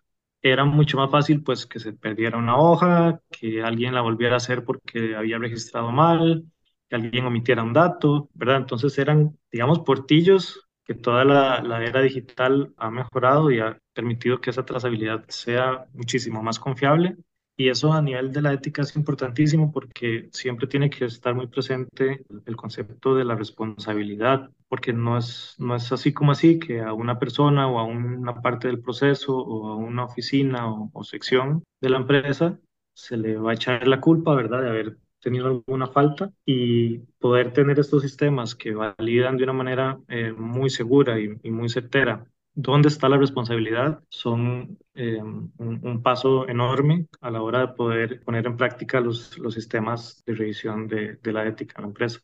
[0.48, 4.38] Era mucho más fácil pues que se perdiera una hoja, que alguien la volviera a
[4.38, 6.46] hacer porque había registrado mal,
[6.88, 8.58] que alguien omitiera un dato, ¿verdad?
[8.58, 14.40] Entonces eran, digamos, portillos que toda la, la era digital ha mejorado y ha permitido
[14.40, 17.18] que esa trazabilidad sea muchísimo más confiable
[17.58, 21.48] y eso a nivel de la ética es importantísimo porque siempre tiene que estar muy
[21.48, 26.82] presente el concepto de la responsabilidad, porque no es, no es así como así que
[26.82, 31.04] a una persona o a una parte del proceso o a una oficina o, o
[31.06, 32.60] sección de la empresa
[32.94, 37.54] se le va a echar la culpa, ¿verdad?, de haber tenido alguna falta y poder
[37.54, 42.26] tener estos sistemas que validan de una manera eh, muy segura y, y muy certera
[42.54, 48.22] dónde está la responsabilidad son eh, un, un, paso enorme a la hora de poder
[48.26, 52.20] poner en práctica los, los sistemas de revisión de, de, la ética en la empresa.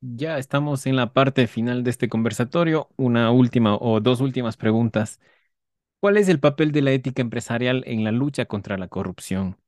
[0.00, 2.88] Ya estamos en la parte final de este conversatorio.
[2.96, 5.20] Una última o dos últimas preguntas.
[6.00, 9.58] ¿Cuál es el papel de la ética empresarial en la lucha contra la corrupción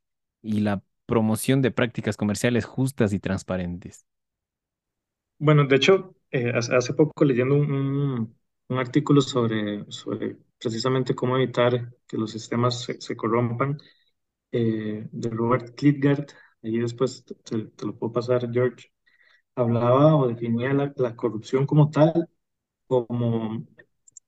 [0.43, 4.07] y la promoción de prácticas comerciales justas y transparentes?
[5.39, 8.37] Bueno, de hecho, eh, hace poco leyendo un,
[8.71, 9.87] artículo sobre,
[10.59, 13.79] precisamente cómo evitar que los sistemas se, corrompan,
[14.53, 16.27] eh, de Robert Klitgard,
[16.63, 18.93] ahí después te, lo puedo pasar, George,
[19.59, 22.29] hablaba o definía la, la corrupción como tal,
[22.87, 23.67] como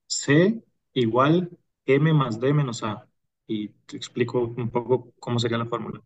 [0.07, 0.63] C
[0.93, 1.49] igual
[1.85, 3.07] M más D menos A.
[3.47, 6.01] Y te explico un poco cómo sería la fórmula.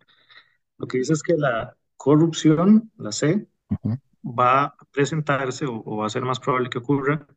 [0.77, 3.99] Lo que dice es que la corrupción, la C, uh -huh.
[4.23, 7.27] va a presentarse o, o va a ser más probable que ocurra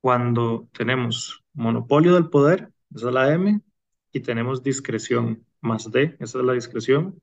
[0.00, 3.60] cuando tenemos monopolio del poder, esa es la M,
[4.12, 7.20] y tenemos discreción más D, esa es la discreción,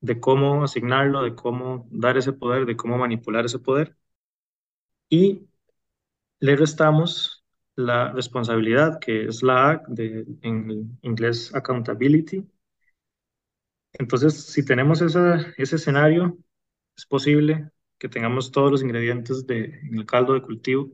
[0.00, 3.96] de cómo asignarlo, de cómo dar ese poder, de cómo manipular ese poder.
[5.10, 5.46] Y
[6.40, 7.44] le restamos
[7.76, 12.46] la responsabilidad, que es la A de, en inglés accountability.
[13.92, 16.38] Entonces, si tenemos esa, ese escenario,
[16.96, 20.90] es posible que tengamos todos los ingredientes de, en el caldo de cultivo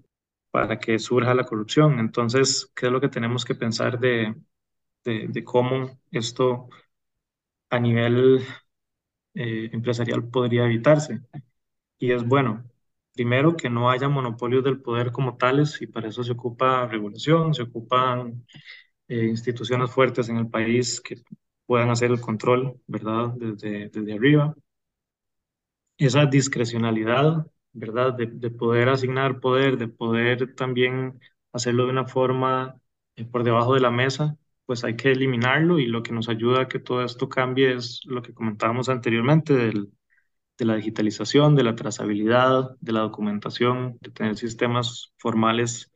[0.51, 1.99] para que surja la corrupción.
[1.99, 4.35] Entonces, ¿qué es lo que tenemos que pensar de,
[5.05, 6.69] de, de cómo esto
[7.71, 8.41] a nivel
[9.35, 11.21] eh, empresarial podría evitarse?
[11.99, 12.65] Y es bueno,
[13.15, 17.55] primero, que no haya monopolios del poder como tales, y para eso se ocupa regulación,
[17.55, 18.47] se ocupan
[19.09, 21.17] eh, instituciones fuertes en el país que
[21.67, 24.55] puedan hacer el control, ¿verdad?, desde, desde arriba.
[25.99, 28.15] Esa discrecionalidad ¿verdad?
[28.15, 31.21] De, de, poder asignar poder, de poder también
[31.53, 32.81] hacerlo de una forma
[33.17, 36.63] eh, por debajo de la mesa, pues hay que eliminarlo y lo que nos ayuda
[36.63, 39.93] a que todo esto cambie es lo que comentábamos anteriormente del,
[40.59, 45.93] de la digitalización, de la trazabilidad, de la documentación, de tener sistemas formales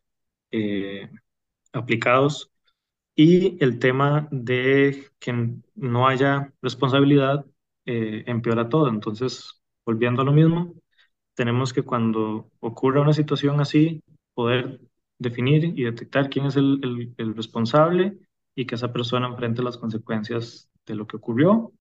[0.50, 1.10] eh,
[1.72, 2.50] aplicados
[3.14, 7.44] y el tema de que no haya responsabilidad
[7.86, 8.88] eh, empeora todo.
[8.88, 10.74] Entonces, volviendo a lo mismo,
[11.34, 14.02] tenemos que cuando ocurra una situación así,
[14.34, 14.80] poder
[15.18, 18.18] definir y detectar quién es el, el, el, responsable
[18.58, 21.72] y que esa persona enfrente las consecuencias de lo que ocurrió,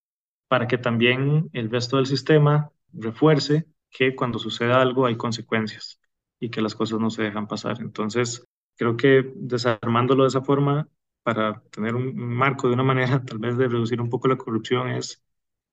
[0.47, 5.99] para que también el resto del sistema refuerce que cuando suceda algo hay consecuencias
[6.39, 7.78] y que las cosas no se dejan pasar.
[7.82, 10.88] Entonces, creo que desarmándolo de esa forma,
[11.23, 14.89] para tener un marco de una manera tal vez de reducir un poco la corrupción,
[14.89, 15.23] es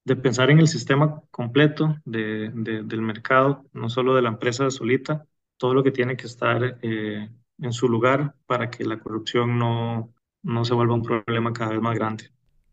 [0.05, 5.27] de pensar en el sistema completo de, del mercado, no solo de la empresa solita,
[5.59, 7.29] todo lo que tiene que estar eh,
[7.59, 10.14] en su lugar para que la corrupción no,
[10.45, 12.31] no se vuelva un problema cada vez más grande.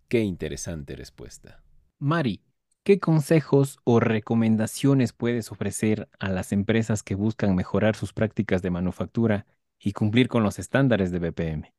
[0.08, 1.64] Qué interesante respuesta.
[1.98, 2.42] Mari,
[2.84, 8.72] ¿qué consejos o recomendaciones puedes ofrecer a las empresas que buscan mejorar sus prácticas de
[8.72, 9.46] manufactura
[9.80, 11.74] y cumplir con los estándares de BPM?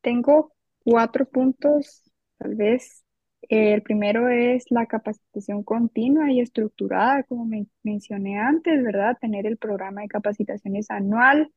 [0.00, 0.52] Tengo
[0.84, 2.02] cuatro puntos,
[2.38, 3.04] tal vez
[3.42, 9.16] el primero es la capacitación continua y estructurada, como me mencioné antes, ¿verdad?
[9.20, 11.50] Tener el programa de capacitaciones anual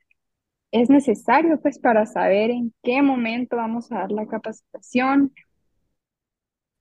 [0.74, 5.32] es necesario, pues, para saber en qué momento vamos a dar la capacitación,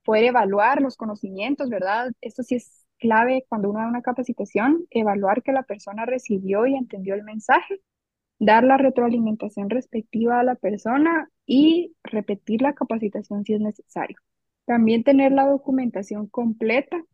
[0.03, 2.11] poder evaluar los conocimientos, ¿verdad?
[2.23, 6.75] Esto sí es clave cuando uno da una capacitación, evaluar que la persona recibió y
[6.75, 7.81] entendió el mensaje,
[8.39, 14.17] dar la retroalimentación respectiva a la persona y repetir la capacitación si es necesario.
[14.65, 17.05] También tener la documentación completa,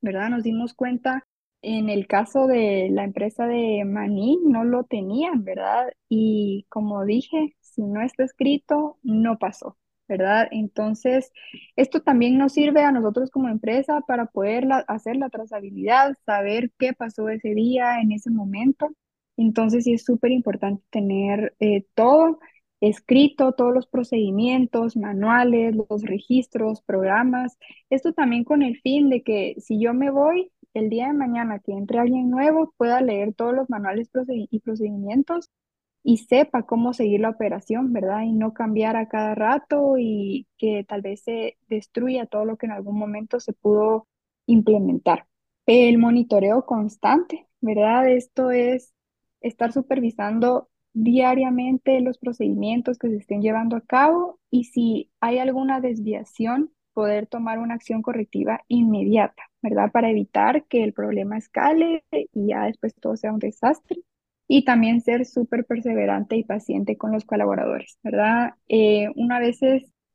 [0.00, 0.30] ¿verdad?
[0.30, 1.26] Nos dimos cuenta
[1.64, 5.88] en el caso de la empresa de Maní, no lo tenían, ¿verdad?
[6.08, 9.76] Y como dije, si no está escrito, no pasó.
[10.08, 10.48] ¿verdad?
[10.50, 11.32] Entonces,
[11.76, 16.92] esto también nos sirve a nosotros como empresa para poder hacer la trazabilidad, saber qué
[16.92, 18.90] pasó ese día, en ese momento.
[19.36, 22.38] Entonces, sí es súper importante tener eh, todo
[22.80, 27.56] escrito, todos los procedimientos, manuales, los registros, programas.
[27.90, 31.60] Esto también con el fin de que si yo me voy el día de mañana
[31.60, 35.50] que entre alguien nuevo, pueda leer todos los manuales y procedimientos
[36.02, 38.22] y sepa cómo seguir la operación, ¿verdad?
[38.22, 42.66] Y no cambiar a cada rato y que tal vez se destruya todo lo que
[42.66, 44.06] en algún momento se pudo
[44.46, 45.26] implementar.
[45.66, 48.08] El monitoreo constante, ¿verdad?
[48.10, 48.92] Esto es
[49.40, 55.80] estar supervisando diariamente los procedimientos que se estén llevando a cabo y si hay alguna
[55.80, 59.90] desviación, poder tomar una acción correctiva inmediata, ¿verdad?
[59.92, 64.00] Para evitar que el problema escale y ya después todo sea un desastre
[64.46, 68.54] y también ser súper perseverante y paciente con los colaboradores, ¿verdad?
[68.68, 69.60] Eh, una vez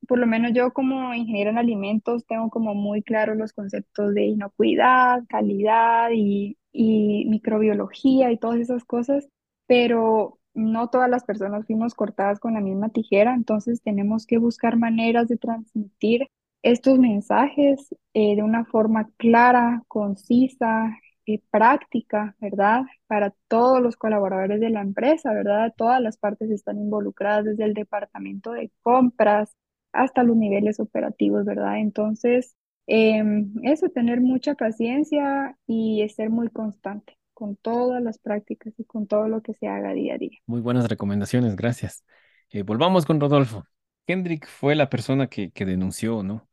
[0.08, 4.26] por lo menos yo como ingeniero en alimentos, tengo como muy claros los conceptos de
[4.26, 9.28] inocuidad, calidad y, y microbiología y todas esas cosas,
[9.68, 14.78] pero no todas las personas fuimos cortadas con la misma tijera, entonces tenemos que buscar
[14.78, 16.28] maneras de transmitir
[16.62, 22.84] estos mensajes eh, de una forma clara, concisa, eh, práctica, ¿verdad?
[23.08, 25.74] Para todos los colaboradores de la empresa, ¿verdad?
[25.78, 29.56] Todas las partes están involucradas, desde el departamento de compras
[29.94, 31.78] hasta los niveles operativos, ¿verdad?
[31.78, 32.56] Entonces,
[32.88, 39.08] em, eso, tener mucha paciencia y ser muy constante con todas las prácticas y con
[39.08, 40.38] todo lo que se haga día a día.
[40.46, 42.04] Muy buenas recomendaciones, gracias.
[42.50, 43.64] Eh, volvamos con Rodolfo.
[44.06, 46.49] Kendrick fue la persona que, que denunció, ¿no?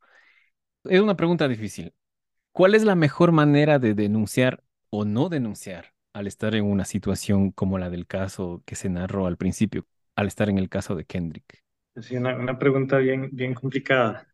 [0.89, 1.93] Es una pregunta difícil.
[2.51, 7.51] ¿Cuál es la mejor manera de denunciar o no denunciar al estar en una situación
[7.51, 9.85] como la del caso que se narró al principio,
[10.15, 11.63] al estar en el caso de Kendrick?
[12.01, 14.27] Sí, una, una pregunta bien, bien complicada.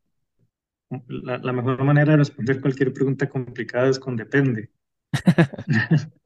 [1.08, 4.70] La, la, mejor manera de responder cualquier pregunta complicada es con depende.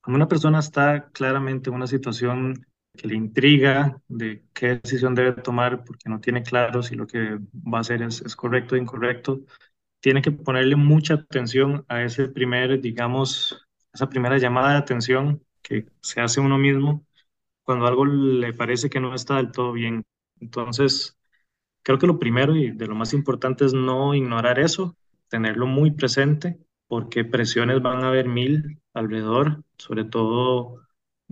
[0.00, 2.66] Como una persona está claramente en una situación
[2.96, 7.38] que le intriga de qué decisión debe tomar porque no tiene claro si lo que
[7.54, 9.40] va a hacer es, es correcto o incorrecto,
[10.00, 15.86] tiene que ponerle mucha atención a ese primer, digamos, esa primera llamada de atención que
[16.02, 17.06] se hace uno mismo
[17.64, 20.04] cuando algo le parece que no está del todo bien.
[20.40, 21.18] Entonces,
[21.82, 24.96] creo que lo primero y de lo más importante es no ignorar eso,
[25.28, 30.82] tenerlo muy presente, porque presiones van a haber mil alrededor, sobre todo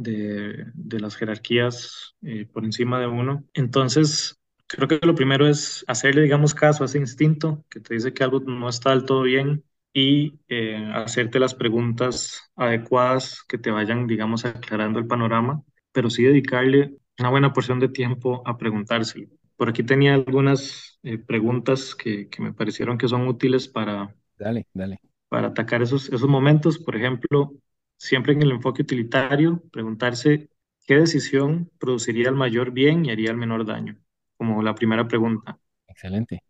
[0.00, 3.44] de, de las jerarquías eh, por encima de uno.
[3.54, 4.40] Entonces,
[4.72, 8.22] Creo que lo primero es hacerle, digamos, caso a ese instinto que te dice que
[8.22, 14.06] algo no está del todo bien y eh, hacerte las preguntas adecuadas que te vayan,
[14.06, 19.26] digamos, aclarando el panorama, pero sí dedicarle una buena porción de tiempo a preguntárselo.
[19.56, 24.68] Por aquí tenía algunas eh, preguntas que, que, me parecieron que son útiles para, dale,
[24.72, 25.00] dale.
[25.28, 26.78] para atacar esos, esos momentos.
[26.78, 27.54] Por ejemplo,
[28.00, 30.48] siempre en el enfoque utilitario, preguntarse
[30.86, 34.00] qué decisión produciría el mayor bien y haría el menor daño
[34.38, 35.58] como la primera pregunta.
[35.86, 36.42] Excelente.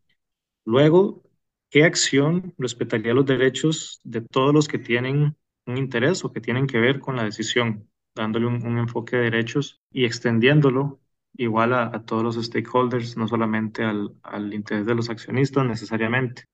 [0.65, 1.25] Luego,
[1.71, 5.37] ¿qué acción respetaría los derechos de todos los que tienen
[5.67, 9.83] un interés o que tienen que ver con la decisión, dándole un, enfoque de derechos
[9.91, 11.01] y extendiéndolo
[11.35, 16.45] igual a, todos los stakeholders, no solamente al, al, interés de los accionistas necesariamente.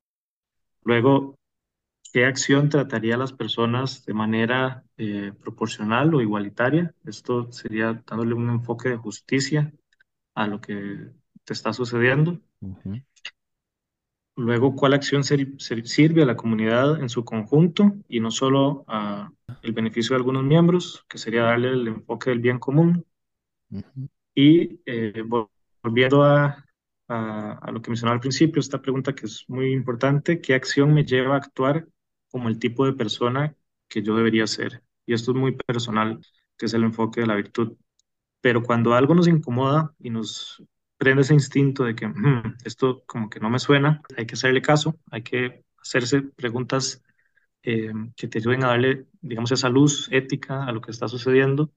[0.85, 1.37] Luego,
[2.17, 6.95] ¿qué acción trataría a las personas de manera eh, proporcional o igualitaria?
[7.05, 9.71] Esto sería dándole un enfoque de justicia
[10.35, 11.11] a lo que
[11.45, 12.41] te está sucediendo.
[14.35, 19.75] Luego, ¿cuál acción sirve a la comunidad en su conjunto y no solo a el
[19.75, 23.05] beneficio de algunos miembros, que sería darle el enfoque del bien común?
[24.35, 25.23] Y eh,
[25.83, 26.65] volviendo a,
[27.09, 31.05] a, lo que mencionaba al principio, esta pregunta que es muy importante, ¿qué acción me
[31.05, 31.87] lleva a actuar
[32.31, 33.57] como el tipo de persona
[33.89, 34.83] que yo debería ser?
[35.07, 36.21] Y esto es muy personal,
[36.57, 37.77] que es el enfoque de la virtud.
[38.41, 40.63] Pero cuando algo nos incomoda y nos
[40.99, 44.63] prende ese instinto de que mm, esto como que no me suena, hay que hacerle
[44.63, 47.03] caso, hay que hacerse preguntas
[47.63, 51.73] eh, que te ayuden a darle, digamos, esa luz ética a lo que está sucediendo.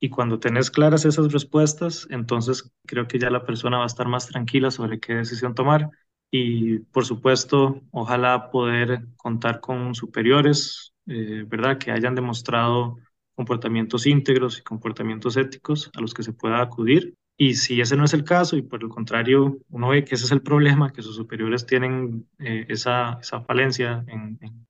[0.00, 4.08] Y cuando tenés claras esas respuestas, entonces creo que ya la persona va a estar
[4.08, 5.90] más tranquila sobre qué decisión tomar
[6.30, 11.78] y por supuesto, ojalá poder contar con superiores, eh, ¿verdad?
[11.78, 12.96] Que hayan demostrado
[13.34, 17.14] comportamientos íntegros y comportamientos éticos a los que se pueda acudir.
[17.36, 20.26] Y si ese no es el caso y por el contrario uno ve que ese
[20.26, 24.66] es el problema, que sus superiores tienen eh, esa, esa, falencia en, en,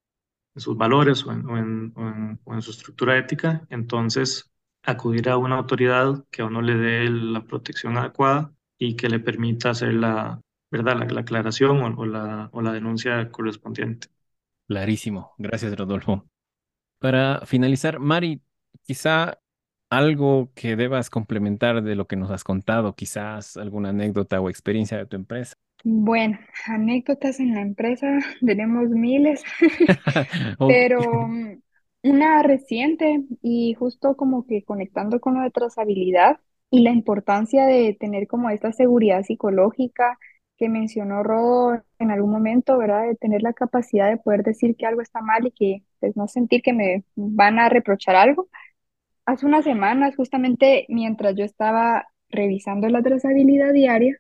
[0.57, 4.51] sus valores o en, o, o en, su estructura ética, entonces
[4.85, 9.21] acudir a una autoridad que a uno le dé la protección adecuada y que le
[9.21, 10.41] permita hacer la,
[10.71, 10.97] ¿verdad?
[10.99, 14.09] la, la aclaración o, la, o la denuncia correspondiente.
[14.66, 15.35] Clarísimo.
[15.39, 16.29] Gracias, Rodolfo.
[16.99, 18.43] Para finalizar, Mari,
[18.83, 19.41] quizá
[19.91, 24.99] algo que debas complementar de lo que nos has contado, quizás alguna anécdota o experiencia
[24.99, 25.55] de tu empresa.
[25.83, 29.43] Bueno, anécdotas en la empresa tenemos miles,
[30.66, 31.62] pero mm,
[32.05, 36.41] una reciente y justo como que conectando con lo de trazabilidad
[36.71, 40.18] y la importancia de tener como esta seguridad psicológica
[40.61, 43.09] que mencionó Rodo en algún momento, ¿verdad?
[43.09, 46.29] De tener la capacidad de poder decir que algo está mal y que pues, no
[46.29, 48.49] sentir que me van a reprochar algo.
[49.25, 54.19] Hace unas semanas, justamente mientras yo estaba revisando la trazabilidad diaria,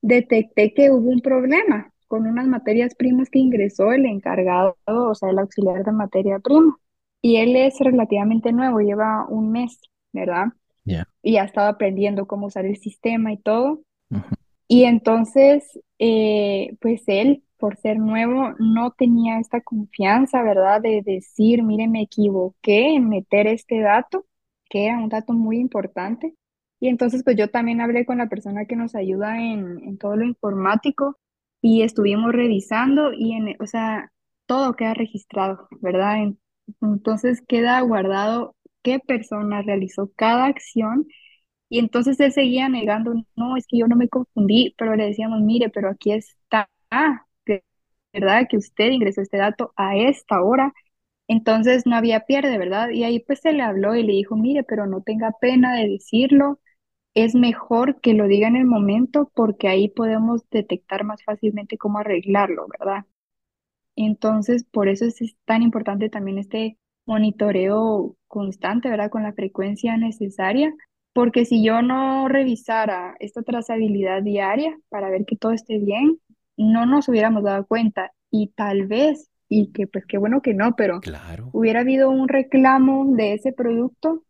[0.00, 5.28] detecté que hubo un problema con unas materias primas que ingresó el encargado, o sea,
[5.28, 6.74] el auxiliar de materia prima.
[7.20, 9.78] Y él es relativamente nuevo, lleva un mes,
[10.12, 10.46] ¿verdad?
[10.84, 11.06] Ya.
[11.22, 13.82] Y ha estado aprendiendo cómo usar el sistema y todo.
[14.68, 20.80] Y entonces, eh, pues él, por ser nuevo, no tenía esta confianza, ¿verdad?
[20.80, 24.26] De decir, mire, me equivoqué en meter este dato,
[24.70, 26.34] que era un dato muy importante.
[26.80, 30.16] Y entonces, pues yo también hablé con la persona que nos ayuda en, en todo
[30.16, 31.18] lo informático
[31.60, 34.10] y estuvimos revisando y, en, o sea,
[34.46, 36.34] todo queda registrado, ¿verdad?
[36.80, 41.06] Entonces queda guardado qué persona realizó cada acción
[41.72, 45.40] y entonces él seguía negando, no, es que yo no me confundí, pero le decíamos,
[45.40, 46.68] mire, pero aquí está,
[48.12, 48.46] ¿verdad?
[48.48, 50.72] Que usted ingresó este dato a esta hora,
[51.28, 52.90] entonces no había pierde, ¿verdad?
[52.90, 55.88] Y ahí pues se le habló y le dijo, mire, pero no tenga pena de
[55.88, 56.60] decirlo,
[57.14, 61.98] es mejor que lo diga en el momento porque ahí podemos detectar más fácilmente cómo
[61.98, 63.06] arreglarlo, ¿verdad?
[63.96, 69.10] Entonces, por eso es tan importante también este monitoreo constante, ¿verdad?
[69.10, 70.74] Con la frecuencia necesaria,
[71.12, 76.18] porque si yo no revisara esta trazabilidad diaria para ver que todo esté bien,
[76.56, 80.74] no nos hubiéramos dado cuenta y tal vez, y que pues qué bueno que no,
[80.76, 81.52] pero Claro.
[81.52, 84.24] hubiera habido un reclamo de ese producto,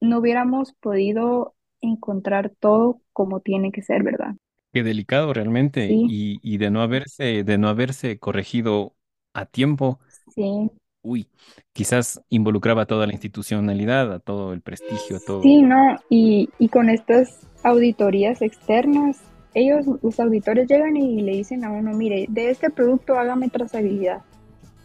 [0.00, 4.34] no hubiéramos podido encontrar todo como tiene que ser, ¿verdad?
[4.72, 8.96] Qué delicado realmente Sí, y, y de no haberse, de no haberse corregido
[9.34, 10.00] a tiempo,
[10.34, 10.70] sí.
[11.02, 11.28] Uy,
[11.72, 15.42] quizás involucraba a toda la institucionalidad, a todo el prestigio, a Sí, todo.
[15.62, 19.20] no, y, y con estas auditorías externas,
[19.54, 24.22] ellos, los auditores llegan y le dicen a uno, mire, de este producto hágame trazabilidad.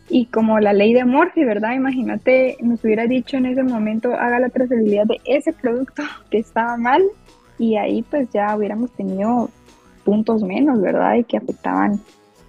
[0.09, 1.73] Y como la ley de Murphy, ¿verdad?
[1.75, 6.77] Imagínate, nos hubiera dicho en ese momento, haga la trazabilidad de ese producto que estaba
[6.77, 7.03] mal,
[7.59, 9.49] y ahí pues ya hubiéramos tenido
[10.05, 11.15] puntos menos, ¿verdad?
[11.15, 11.99] Y que afectaban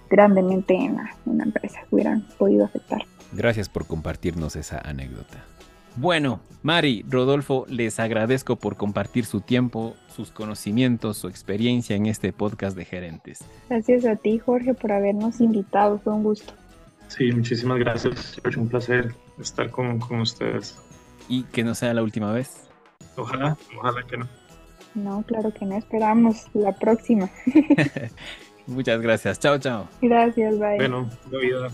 [0.09, 3.01] grandemente en la, en la empresa, hubieran podido afectar.
[3.31, 5.43] Gracias por compartirnos esa anécdota.
[5.95, 12.31] Bueno, Mari, Rodolfo, les agradezco por compartir su tiempo, sus conocimientos, su experiencia en este
[12.31, 13.39] podcast de gerentes.
[13.69, 16.53] Gracias a ti, Jorge, por habernos invitado, fue un gusto.
[17.07, 18.39] Sí, muchísimas gracias.
[18.43, 20.77] Es un placer estar con, con ustedes.
[21.27, 22.69] Y que no sea la última vez.
[23.15, 24.27] Ojalá, ojalá que no.
[24.95, 27.29] No, claro que no, esperamos la próxima.
[28.67, 29.39] Muchas gracias.
[29.39, 29.87] Chao, chao.
[30.01, 30.77] Gracias, bye.
[30.77, 31.69] Bueno, la vida.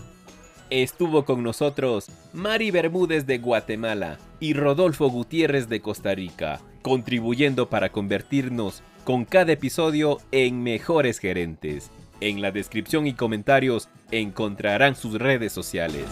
[0.70, 7.92] Estuvo con nosotros Mari Bermúdez de Guatemala y Rodolfo Gutiérrez de Costa Rica, contribuyendo para
[7.92, 11.92] convertirnos con cada episodio en mejores gerentes.
[12.20, 16.04] En la descripción y comentarios encontrarán sus redes sociales.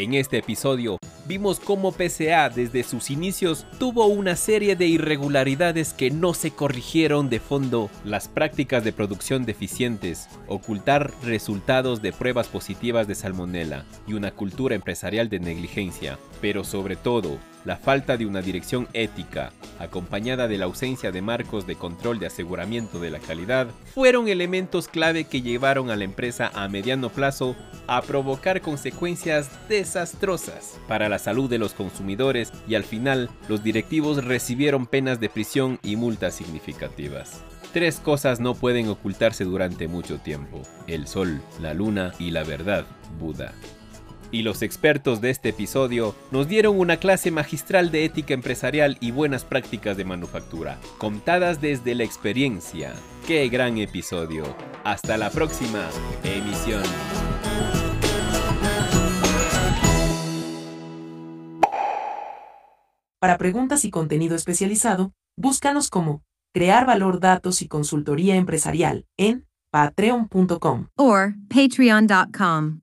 [0.00, 0.96] En este episodio
[1.26, 7.28] vimos cómo PCA desde sus inicios tuvo una serie de irregularidades que no se corrigieron
[7.28, 14.14] de fondo, las prácticas de producción deficientes, ocultar resultados de pruebas positivas de salmonela y
[14.14, 20.48] una cultura empresarial de negligencia, pero sobre todo la falta de una dirección ética, acompañada
[20.48, 25.24] de la ausencia de marcos de control de aseguramiento de la calidad, fueron elementos clave
[25.24, 27.56] que llevaron a la empresa a mediano plazo
[27.86, 34.24] a provocar consecuencias desastrosas para la salud de los consumidores y al final los directivos
[34.24, 37.42] recibieron penas de prisión y multas significativas.
[37.72, 42.84] Tres cosas no pueden ocultarse durante mucho tiempo, el sol, la luna y la verdad,
[43.18, 43.52] Buda.
[44.32, 49.10] Y los expertos de este episodio nos dieron una clase magistral de ética empresarial y
[49.10, 52.94] buenas prácticas de manufactura, contadas desde la experiencia.
[53.26, 54.44] ¡Qué gran episodio!
[54.84, 55.88] Hasta la próxima
[56.22, 56.82] emisión.
[63.20, 66.22] Para preguntas y contenido especializado, búscanos como
[66.54, 72.78] Crear Valor Datos y Consultoría Empresarial en patreon.com or patreon.com